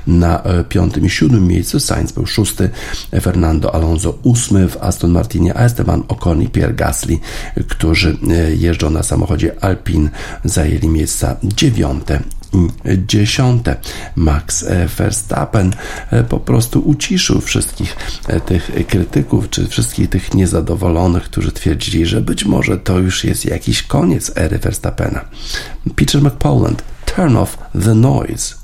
[0.07, 2.69] na piątym i siódmym miejscu, Sainz był szósty,
[3.21, 7.17] Fernando Alonso ósmy w Aston Martinie, a Esteban Ocon i Pierre Gasly,
[7.67, 8.17] którzy
[8.57, 10.09] jeżdżą na samochodzie Alpine,
[10.43, 12.19] zajęli miejsca dziewiąte
[12.97, 13.75] dziesiąte.
[14.15, 14.65] Max
[14.97, 15.75] Verstappen
[16.11, 17.95] e, po prostu uciszył wszystkich
[18.27, 23.45] e, tych krytyków, czy wszystkich tych niezadowolonych, którzy twierdzili, że być może to już jest
[23.45, 25.25] jakiś koniec ery Verstappena.
[25.95, 28.58] Peter McPoland, turn off the noise.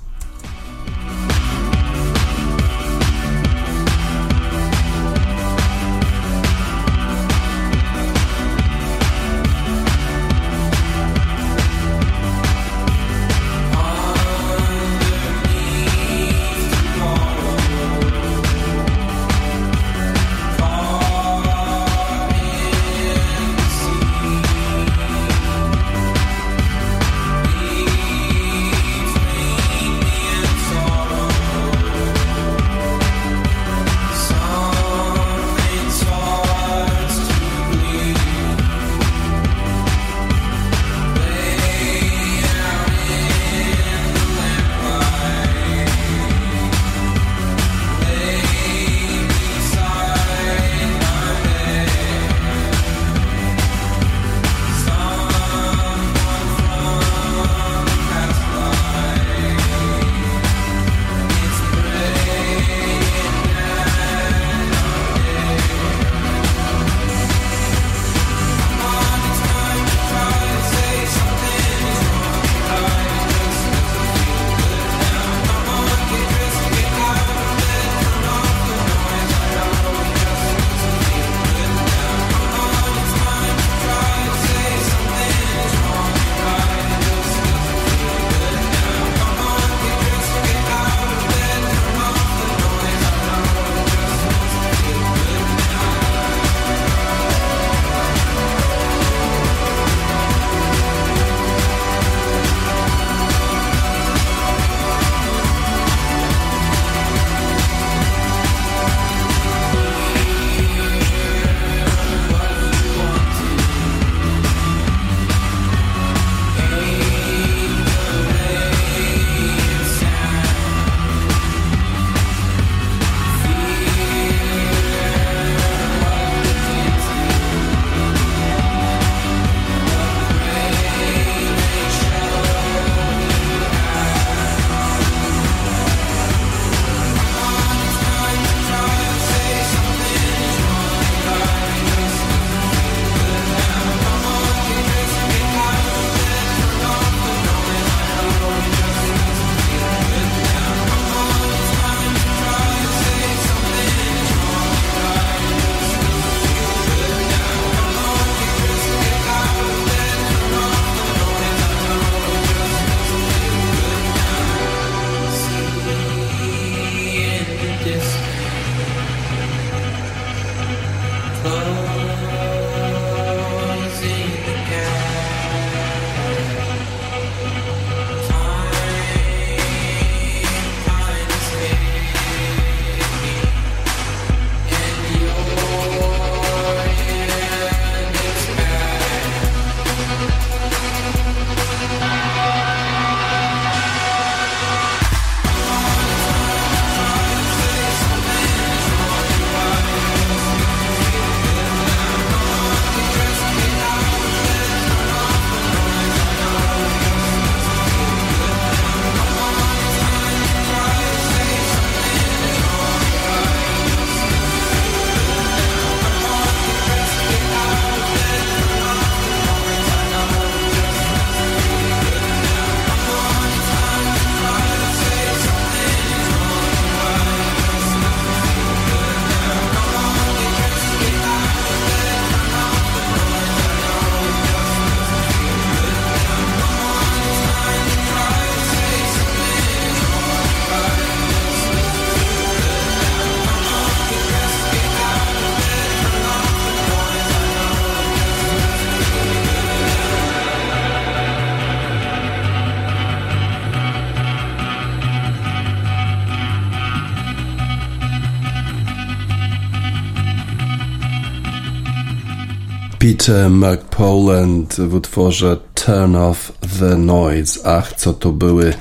[263.25, 267.59] Peter McPoland w utworze Turn Off the Noise.
[267.63, 268.73] Ach, co to były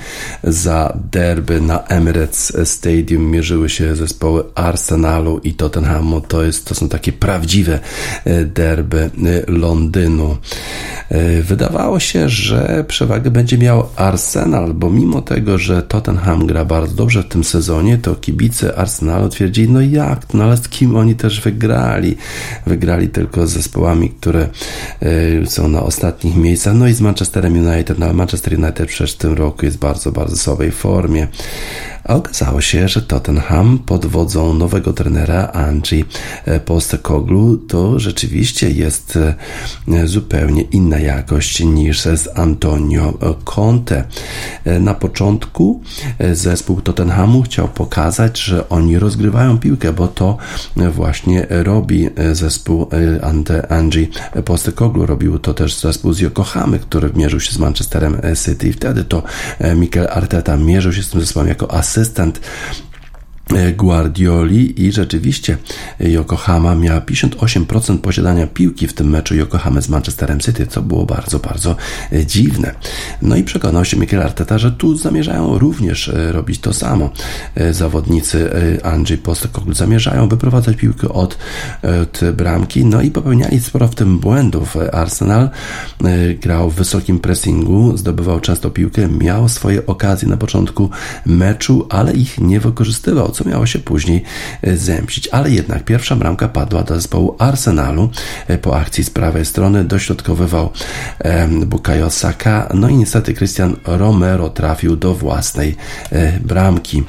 [0.43, 3.31] za derby na Emirates Stadium.
[3.31, 6.21] Mierzyły się zespoły Arsenalu i Tottenhamu.
[6.21, 7.79] To, jest, to są takie prawdziwe
[8.25, 10.37] e, derby e, Londynu.
[11.09, 16.95] E, wydawało się, że przewagę będzie miał Arsenal, bo mimo tego, że Tottenham gra bardzo
[16.95, 21.15] dobrze w tym sezonie, to kibice Arsenalu twierdzili, no jak, no ale z kim oni
[21.15, 22.17] też wygrali?
[22.65, 24.49] Wygrali tylko z zespołami, które
[25.45, 26.75] są na ostatnich miejscach.
[26.75, 30.11] No i z Manchesterem United, no ale Manchester United przecież w tym roku jest bardzo,
[30.11, 31.27] bardzo słabej formie.
[32.05, 36.03] A okazało się, że Tottenham pod wodzą nowego trenera Angie
[36.65, 39.19] Postekoglu to rzeczywiście jest
[39.87, 43.13] e, zupełnie inna jakość niż z Antonio
[43.55, 44.03] Conte.
[44.65, 45.81] E, na początku
[46.19, 50.37] e, zespół Tottenhamu chciał pokazać, że oni rozgrywają piłkę, bo to
[50.91, 52.89] właśnie robi zespół
[53.69, 54.07] Angie
[54.45, 55.05] Postekoglu.
[55.05, 58.73] Robił to też zespół z Yokohamy, który mierzył się z Manchesterem City.
[58.73, 59.23] Wtedy to
[59.75, 62.39] Mikel Arteta mierzył się z tym zespołem jako asystent
[63.77, 65.57] Guardioli i rzeczywiście
[65.99, 71.39] Yokohama miała 58% posiadania piłki w tym meczu Yokohamy z Manchesterem City, co było bardzo,
[71.39, 71.75] bardzo
[72.11, 72.75] e, dziwne.
[73.21, 77.09] No i przekonał się Mikel Arteta, że tu zamierzają również e, robić to samo.
[77.71, 78.49] Zawodnicy
[78.83, 81.37] Andrzej Postecoglou zamierzają wyprowadzać piłkę od,
[82.01, 84.77] od bramki, no i popełniali sporo w tym błędów.
[84.91, 85.49] Arsenal
[86.41, 90.89] grał w wysokim pressingu, zdobywał często piłkę, miał swoje okazje na początku
[91.25, 94.23] meczu, ale ich nie wykorzystywał co miało się później
[94.61, 95.27] e, zemścić.
[95.27, 98.09] Ale jednak pierwsza bramka padła do zespołu Arsenalu.
[98.47, 100.71] E, po akcji z prawej strony dośrodkowywał
[101.65, 102.69] Bukayo Saka.
[102.73, 105.75] No i niestety Christian Romero trafił do własnej
[106.11, 107.03] e, bramki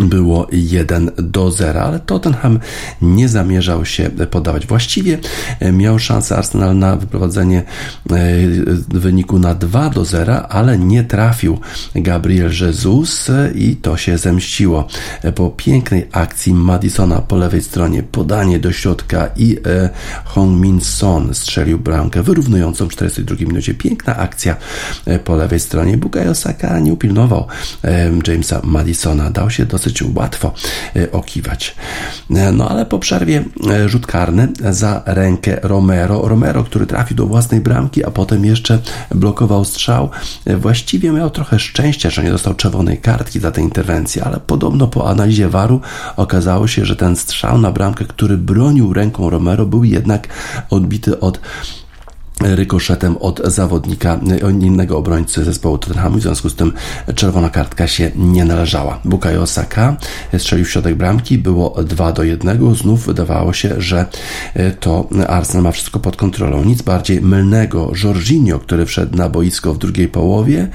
[0.00, 2.58] było 1 do 0, ale Tottenham
[3.02, 4.66] nie zamierzał się podawać.
[4.66, 5.18] Właściwie
[5.60, 8.14] e, miał szansę Arsenal na wyprowadzenie e,
[8.88, 11.58] wyniku na 2 do 0, ale nie trafił
[11.94, 14.86] Gabriel Jesus i to się zemściło.
[15.22, 19.56] E, po pięknej akcji Madisona po lewej stronie, podanie do środka i
[20.24, 23.74] Hong Min Son strzelił bramkę wyrównującą w 42 minucie.
[23.74, 24.56] Piękna akcja
[25.24, 25.96] po lewej stronie.
[25.96, 27.46] Bukayo Saka nie upilnował
[28.26, 29.30] Jamesa Madisona.
[29.30, 30.52] Dał się dosyć dosyć łatwo
[30.96, 31.76] e, okiwać.
[32.30, 36.28] E, no ale po przerwie e, rzut karny za rękę Romero.
[36.28, 38.78] Romero, który trafił do własnej bramki, a potem jeszcze
[39.14, 40.10] blokował strzał.
[40.46, 45.10] Właściwie miał trochę szczęścia, że nie dostał czerwonej kartki za tę interwencję, ale podobno po
[45.10, 45.80] analizie waru
[46.16, 50.28] okazało się, że ten strzał na bramkę, który bronił ręką Romero, był jednak
[50.70, 51.40] odbity od
[52.40, 56.72] rykoszetem od zawodnika e, innego obrońcy zespołu Tottenhamu, w związku z tym
[57.14, 59.00] czerwona kartka się nie należała.
[59.04, 59.96] Bukayo Saka
[60.38, 64.06] strzelił w środek bramki, było 2 do 1, znów wydawało się, że
[64.54, 66.64] e, to Arsenal ma wszystko pod kontrolą.
[66.64, 67.92] Nic bardziej mylnego.
[68.04, 70.68] Jorginho, który wszedł na boisko w drugiej połowie,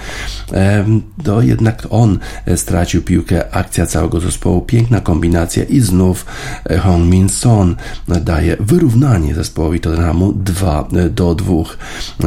[1.24, 2.20] to jednak on
[2.56, 6.26] stracił piłkę, akcja całego zespołu, piękna kombinacja i znów
[6.70, 7.76] e, Hong Min Son
[8.08, 11.78] daje wyrównanie zespołowi Tottenhamu 2 do 2 dwóch.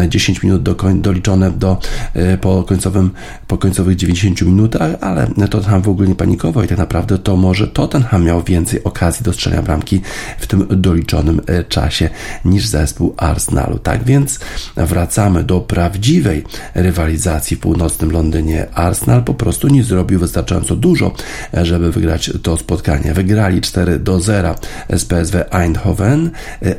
[0.08, 1.78] 10 minut do koń, doliczone do,
[2.14, 3.10] e, po, końcowym,
[3.46, 7.68] po końcowych 90 minutach, ale Tottenham w ogóle nie panikował i tak naprawdę to może
[7.68, 10.00] Tottenham miał więcej okazji do strzelania bramki
[10.38, 12.10] w tym doliczonym e, czasie
[12.44, 13.78] niż zespół Arsenalu.
[13.78, 14.38] Tak więc
[14.76, 18.66] wracamy do prawdziwej rywalizacji w północnym Londynie.
[18.74, 21.14] Arsenal po prostu nie zrobił wystarczająco dużo,
[21.54, 23.14] e, żeby wygrać to spotkanie.
[23.14, 24.54] Wygrali 4 do 0
[24.90, 26.30] z PSW Eindhoven,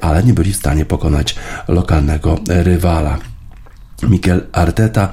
[0.02, 1.36] ale nie byli w stanie pokonać
[1.68, 3.20] lokalnego rywala.
[4.04, 5.10] Mikel Arteta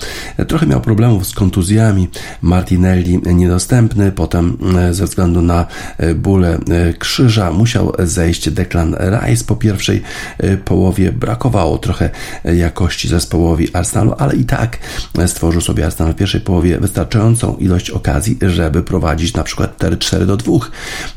[0.48, 2.08] trochę miał problemów z kontuzjami.
[2.42, 5.66] Martinelli niedostępny, potem e, ze względu na
[5.98, 10.02] e, bóle e, krzyża musiał zejść Declan Rice po pierwszej
[10.64, 11.12] połowie.
[11.12, 12.10] Brakowało trochę
[12.44, 14.78] jakości zespołowi Arsenalu, ale i tak
[15.26, 20.36] stworzył sobie Arsenal w pierwszej połowie wystarczającą ilość okazji, żeby prowadzić na przykład 4-4 do
[20.36, 20.52] 2.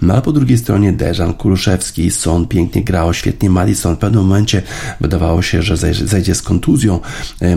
[0.02, 3.96] No po drugiej stronie Dejan Kuluszewski, Son pięknie grał, świetnie Madison.
[3.96, 4.62] W pewnym momencie
[5.02, 7.00] wydawało się, że zejdzie z kontuzją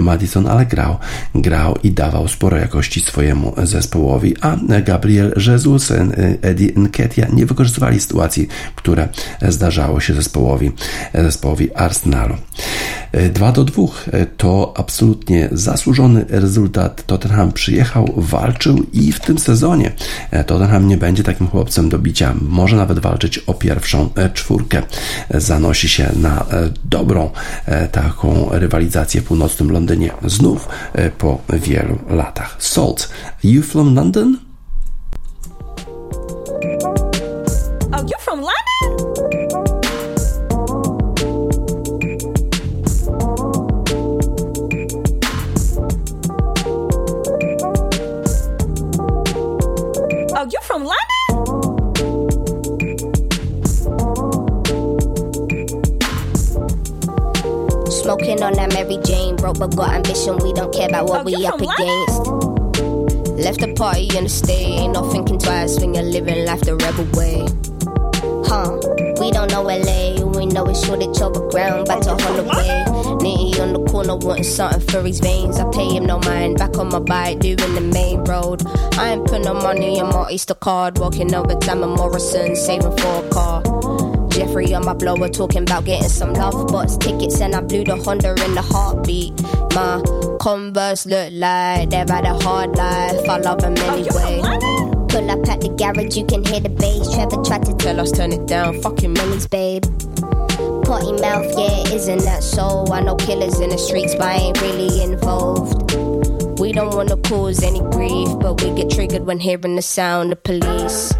[0.00, 0.96] Madison, ale grał,
[1.34, 5.92] grał i dawał sporo jakości swojemu zespołowi, a Gabriel Jesus,
[6.42, 9.08] Eddie Nketiah nie wykorzystywali sytuacji, które
[9.48, 10.72] zdarzało się zespołowi,
[11.14, 12.36] zespołowi Arsenalu.
[13.32, 13.82] 2 do 2
[14.36, 17.06] to absolutnie zasłużony rezultat.
[17.06, 19.92] Tottenham przyjechał, walczył i w tym sezonie
[20.46, 22.34] Tottenham nie będzie takim chłopcem do bicia.
[22.42, 24.82] Może nawet walczyć o pierwszą czwórkę.
[25.30, 26.46] Zanosi się na
[26.84, 27.30] dobrą
[27.92, 32.56] taką rywalizację w północnym Londynie znów e, po wielu latach.
[32.58, 33.08] Salt,
[33.44, 34.49] you from London?
[59.76, 60.36] Got ambition.
[60.38, 62.26] We don't care about what Oh, we up against.
[63.40, 66.76] Left the party in the state, ain't no thinking twice when you're living life the
[66.76, 67.46] rebel way.
[68.46, 68.76] Huh?
[69.18, 72.84] We don't know LA, we know it's shortage over ground, back to Holloway.
[73.24, 75.58] Nitty on the corner wanting something for his veins.
[75.58, 78.62] I pay him no mind, back on my bike, doing the main road.
[78.98, 82.96] I ain't put no money in my Easter card, walking over Sam and Morrison, saving
[82.98, 84.19] for a car.
[84.30, 87.96] Jeffrey on my blower talking about getting some love box tickets and I blew the
[87.96, 89.40] Honda in the heartbeat.
[89.74, 90.02] My
[90.40, 93.28] Converse look like they've had a hard life.
[93.28, 94.40] I love them anyway.
[95.08, 97.12] Pull up at the garage, you can hear the bass.
[97.12, 98.80] Trevor tried to tell us turn it down.
[98.80, 99.82] Fucking minis, babe.
[100.84, 102.86] Potty mouth, yeah, isn't that so?
[102.90, 105.92] I know killers in the streets, but I ain't really involved.
[106.60, 110.42] We don't wanna cause any grief, but we get triggered when hearing the sound of
[110.42, 111.12] police.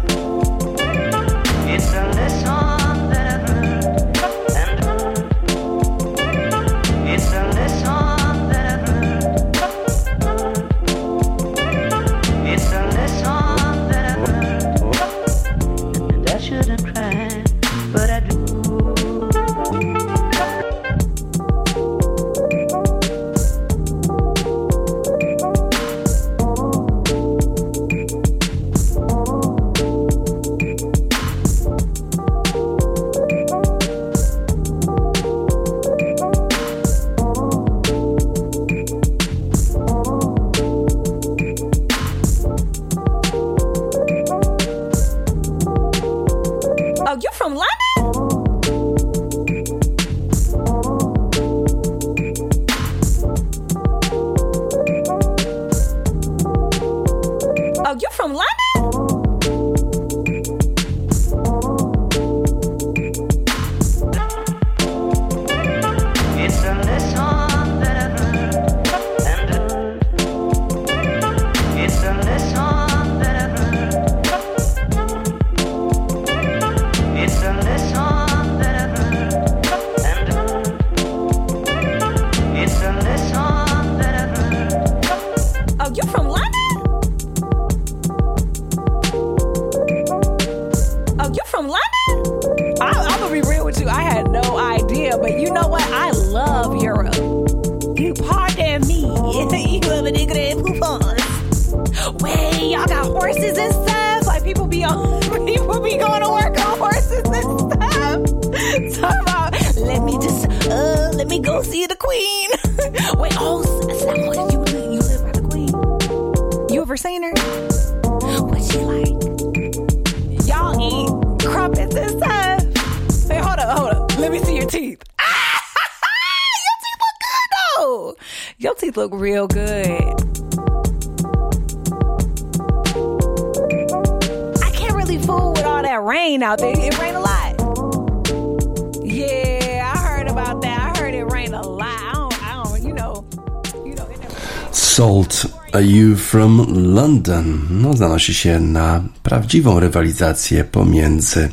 [145.81, 147.61] Are you from London?
[147.69, 151.49] No, zanosi się na prawdziwą rywalizację pomiędzy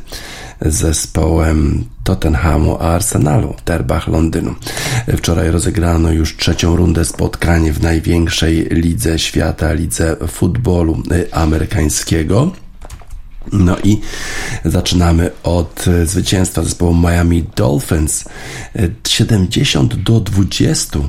[0.61, 4.55] zespołem Tottenhamu a Arsenalu w derbach Londynu.
[5.17, 12.51] Wczoraj rozegrano już trzecią rundę spotkań w największej lidze świata, lidze futbolu amerykańskiego.
[13.51, 14.01] No i
[14.65, 18.25] zaczynamy od e, zwycięstwa zespołu Miami Dolphins
[18.75, 20.99] e, 70 do 20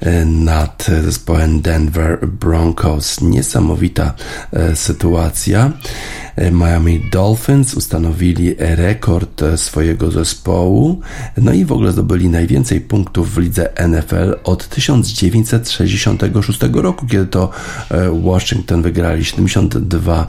[0.00, 3.20] e, nad zespołem Denver Broncos.
[3.20, 4.14] Niesamowita
[4.52, 5.72] e, sytuacja.
[6.38, 11.00] E, Miami Dolphins ustanowili rekord e, swojego zespołu,
[11.36, 17.50] no i w ogóle zdobyli najwięcej punktów w lidze NFL od 1966 roku, kiedy to
[17.90, 20.28] e, Washington wygrali 72,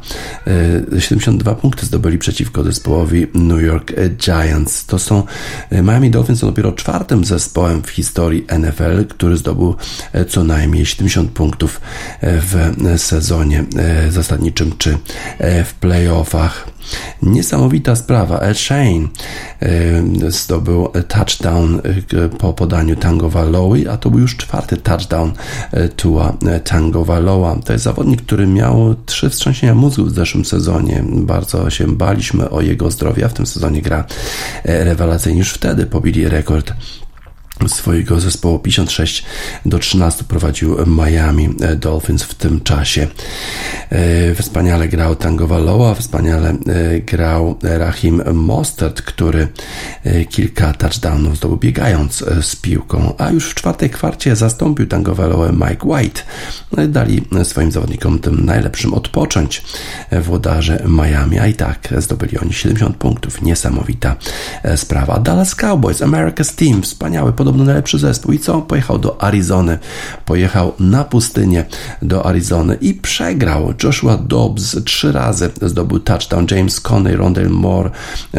[0.98, 4.86] e, 72 punkty zdobyli przeciwko zespołowi New York Giants.
[4.86, 5.24] To są
[5.70, 9.76] e, Miami Dolphins są dopiero czwartym zespołem w historii NFL, który zdobył
[10.14, 11.82] e, co najmniej 70 punktów
[12.22, 13.66] e, w sezonie
[14.10, 14.98] zasadniczym czy
[15.40, 16.79] w playoffach.
[17.22, 18.40] Niesamowita sprawa.
[18.40, 19.08] Ed Shane
[19.62, 21.82] e, zdobył touchdown
[22.14, 25.32] e, po podaniu Tango Valowi, a to był już czwarty touchdown
[25.72, 27.56] e, Tua Tango Valoa.
[27.66, 31.04] To jest zawodnik, który miał trzy wstrząsienia mózgu w zeszłym sezonie.
[31.08, 34.04] Bardzo się baliśmy o jego zdrowie, a w tym sezonie gra
[34.64, 35.40] rewelacyjnie.
[35.40, 36.74] Już wtedy pobili rekord
[37.68, 39.26] swojego zespołu 56
[39.66, 43.08] do 13 prowadził Miami Dolphins w tym czasie.
[43.90, 49.48] E, wspaniale grał Tango Valoa, wspaniale e, grał Rahim Mostert, który
[50.04, 55.52] e, kilka touchdownów zdobył biegając z piłką, a już w czwartej kwarcie zastąpił Tango Valoa
[55.52, 56.22] Mike White.
[56.72, 59.64] No dali swoim zawodnikom tym najlepszym odpocząć
[60.22, 63.42] włodarze Miami, a i tak zdobyli oni 70 punktów.
[63.42, 64.16] Niesamowita
[64.76, 65.20] sprawa.
[65.20, 68.32] Dallas Cowboys, America's Team, wspaniały, podobno najlepszy zespół.
[68.34, 68.62] I co?
[68.62, 69.80] Pojechał do Arizony.
[70.26, 71.66] Pojechał na pustynię
[72.02, 73.74] do Arizony i przegrał.
[73.84, 76.46] Joshua Dobbs trzy razy zdobył touchdown.
[76.52, 77.90] James Conner, Rondell Moore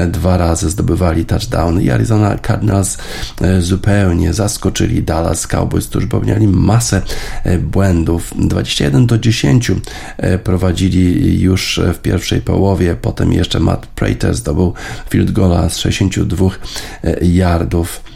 [0.09, 1.81] dwa razy zdobywali touchdown.
[1.81, 2.99] I Arizona Cardinals
[3.41, 7.03] e, zupełnie zaskoczyli Dallas Cowboys, którzy popełniali masę
[7.45, 8.33] e, błędów.
[8.37, 9.73] 21 do 10
[10.17, 12.97] e, prowadzili już w pierwszej połowie.
[13.03, 14.75] Potem jeszcze Matt Prater zdobył
[15.11, 16.51] field goala z 62
[17.23, 18.10] yardów.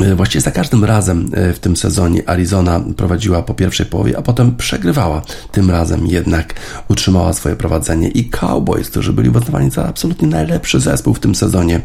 [0.00, 4.22] E, właściwie za każdym razem e, w tym sezonie Arizona prowadziła po pierwszej połowie, a
[4.22, 5.22] potem przegrywała.
[5.52, 6.54] Tym razem jednak
[6.88, 11.80] utrzymała swoje prowadzenie i Cowboys, którzy byli uznawani za absolutnie najlepszy zespół w tym sezonie,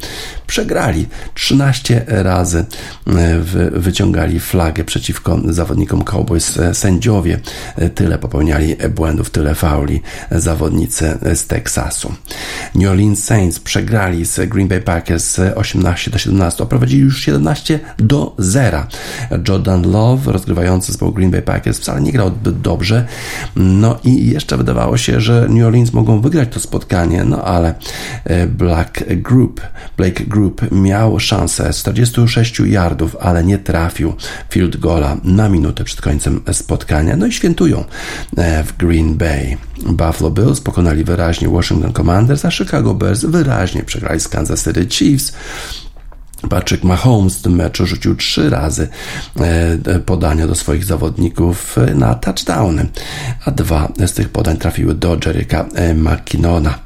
[0.47, 2.66] przegrali 13 razy,
[3.07, 3.39] e,
[3.72, 6.60] wyciągali flagę przeciwko zawodnikom Cowboys.
[6.74, 7.39] Sędziowie
[7.95, 10.01] tyle popełniali błędów, tyle fauli
[10.32, 12.14] zawodnicy z Teksasu.
[12.76, 17.80] New Orleans Saints przegrali z Green Bay Packers 18 do 17, a prowadzili już 17
[18.00, 18.88] do zera.
[19.47, 23.06] Jordan Love, rozgrywający zespołu Green Bay Packers, wcale nie grał dobrze.
[23.56, 27.76] No i jeszcze wydawało się, że New Orleans mogą wygrać to spotkanie, no ale
[28.24, 29.62] e, Black Group,
[29.97, 34.14] Blake Group miał szansę 46 yardów, ale nie trafił
[34.50, 37.16] field goala na minutę przed końcem spotkania.
[37.18, 37.84] No i świętują
[38.38, 39.58] e, w Green Bay.
[39.86, 45.34] Buffalo Bills pokonali wyraźnie Washington Commanders, a Chicago Bears wyraźnie przegrali z Kansas City Chiefs.
[46.50, 48.88] Patrick Mahomes w tym meczu rzucił trzy razy
[49.40, 52.86] e, podania do swoich zawodników na touchdowny,
[53.46, 56.80] a dwa z tych podań trafiły do Jerryka e, McKinnona.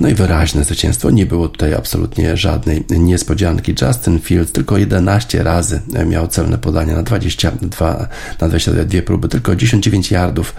[0.00, 1.10] No i wyraźne zwycięstwo.
[1.10, 3.74] Nie było tutaj absolutnie żadnej niespodzianki.
[3.82, 8.08] Justin Fields tylko 11 razy miał celne podania na 22,
[8.40, 10.54] na 22 próby, tylko 19 yardów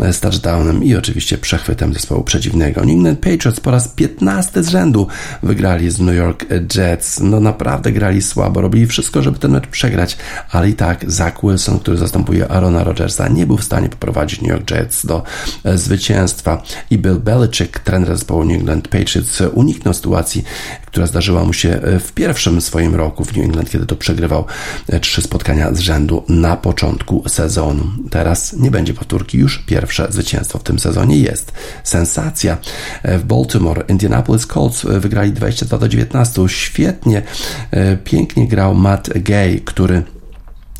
[0.00, 2.80] e, z touchdownem i oczywiście przechwytem zespołu przeciwnego.
[2.80, 5.06] New England Patriots po raz 15 z rzędu
[5.42, 7.20] wygrali z New York Jets.
[7.20, 10.16] No naprawdę naprawdę grali słabo, robili wszystko, żeby ten mecz przegrać,
[10.50, 14.50] ale i tak Zach Wilson, który zastępuje Arona Rodgersa, nie był w stanie poprowadzić New
[14.50, 15.22] York Jets do
[15.64, 20.44] e, zwycięstwa i Bill Belichick, trener zespołu New England Patriots, uniknął sytuacji,
[20.86, 24.44] która zdarzyła mu się e, w pierwszym swoim roku w New England, kiedy to przegrywał
[24.88, 27.84] e, trzy spotkania z rzędu na początku sezonu.
[28.10, 31.52] Teraz nie będzie powtórki, już pierwsze zwycięstwo w tym sezonie jest.
[31.84, 32.58] Sensacja
[33.04, 33.84] w Baltimore.
[33.88, 36.42] Indianapolis Colts wygrali 22 do 19.
[36.48, 37.22] Świetnie
[37.69, 37.69] E,
[38.04, 40.02] pięknie grał Matt Gay, który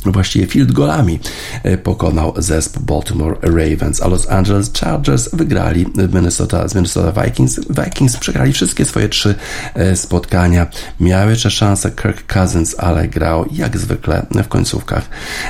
[0.05, 1.21] właściwie field golami
[1.63, 7.61] e, pokonał zespół Baltimore Ravens, a Los Angeles Chargers wygrali Minnesota, z Minnesota Vikings.
[7.85, 9.35] Vikings przegrali wszystkie swoje trzy
[9.75, 10.67] e, spotkania.
[11.01, 15.09] Miały jeszcze szansę Kirk Cousins, ale grał jak zwykle w końcówkach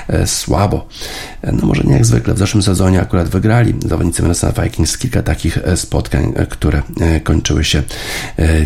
[0.09, 0.89] e, słabo.
[1.53, 5.59] No może nie jak zwykle, w zeszłym sezonie akurat wygrali zawodnicy Minnesota Vikings kilka takich
[5.77, 6.83] spotkań, które
[7.25, 7.83] kończyły się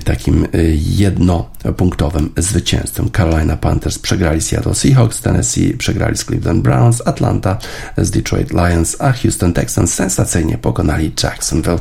[0.05, 3.11] takim jednopunktowym zwycięstwem.
[3.17, 7.59] Carolina Panthers przegrali Seattle Seahawks, Tennessee przegrali z Cleveland Browns, Atlanta
[7.99, 11.79] z Detroit Lions, a Houston Texans sensacyjnie pokonali Jacksonville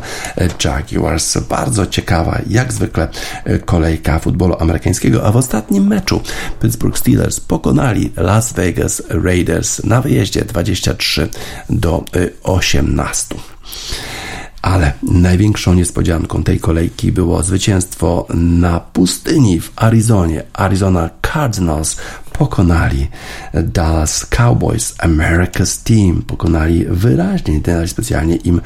[0.66, 1.38] Jaguars.
[1.38, 3.08] Bardzo ciekawa, jak zwykle,
[3.66, 6.22] kolejka futbolu amerykańskiego, a w ostatnim meczu
[6.62, 11.30] Pittsburgh Steelers pokonali Las Vegas Raiders na wyjeździe 23
[11.70, 12.06] do
[12.44, 13.36] 18.
[14.64, 20.44] Ale największą niespodzianką tej kolejki było zwycięstwo na pustyni w Arizonie.
[20.54, 21.98] Arizona Cardinals
[22.34, 23.08] pokonali
[23.54, 26.22] Dallas Cowboys, America's Team.
[26.22, 28.62] Pokonali wyraźnie, nie dali specjalnie im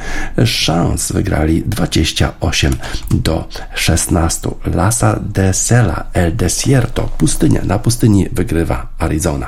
[0.45, 1.11] szans.
[1.11, 2.73] Wygrali 28
[3.11, 4.49] do 16.
[4.65, 7.61] Lasa de Sela, El Desierto, pustynia.
[7.63, 9.47] Na pustyni wygrywa Arizona.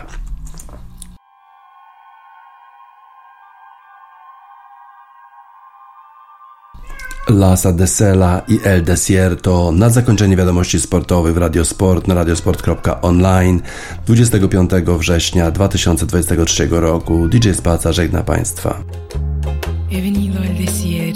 [7.30, 9.72] Lasa de Sela i El Desierto.
[9.72, 13.62] Na zakończenie wiadomości sportowych w Radiosport na radiosport.online
[14.06, 17.28] 25 września 2023 roku.
[17.28, 18.84] DJ Spaca żegna Państwa.
[19.92, 21.09] Al desierto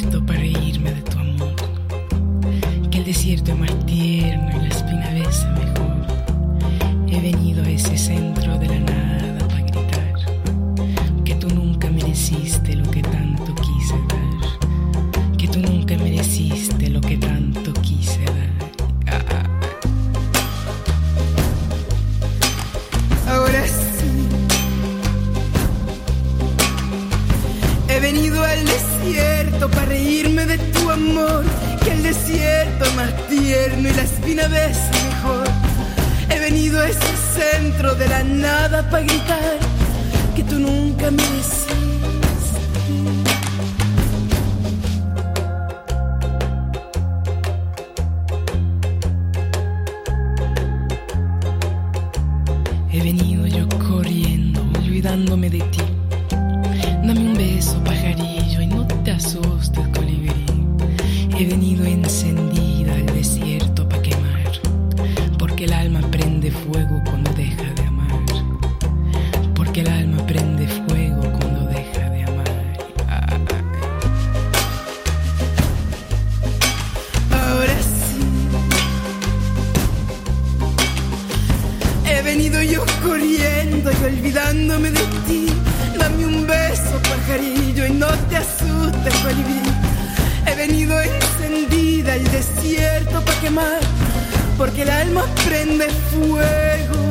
[94.63, 97.02] porque el alma prende fuego.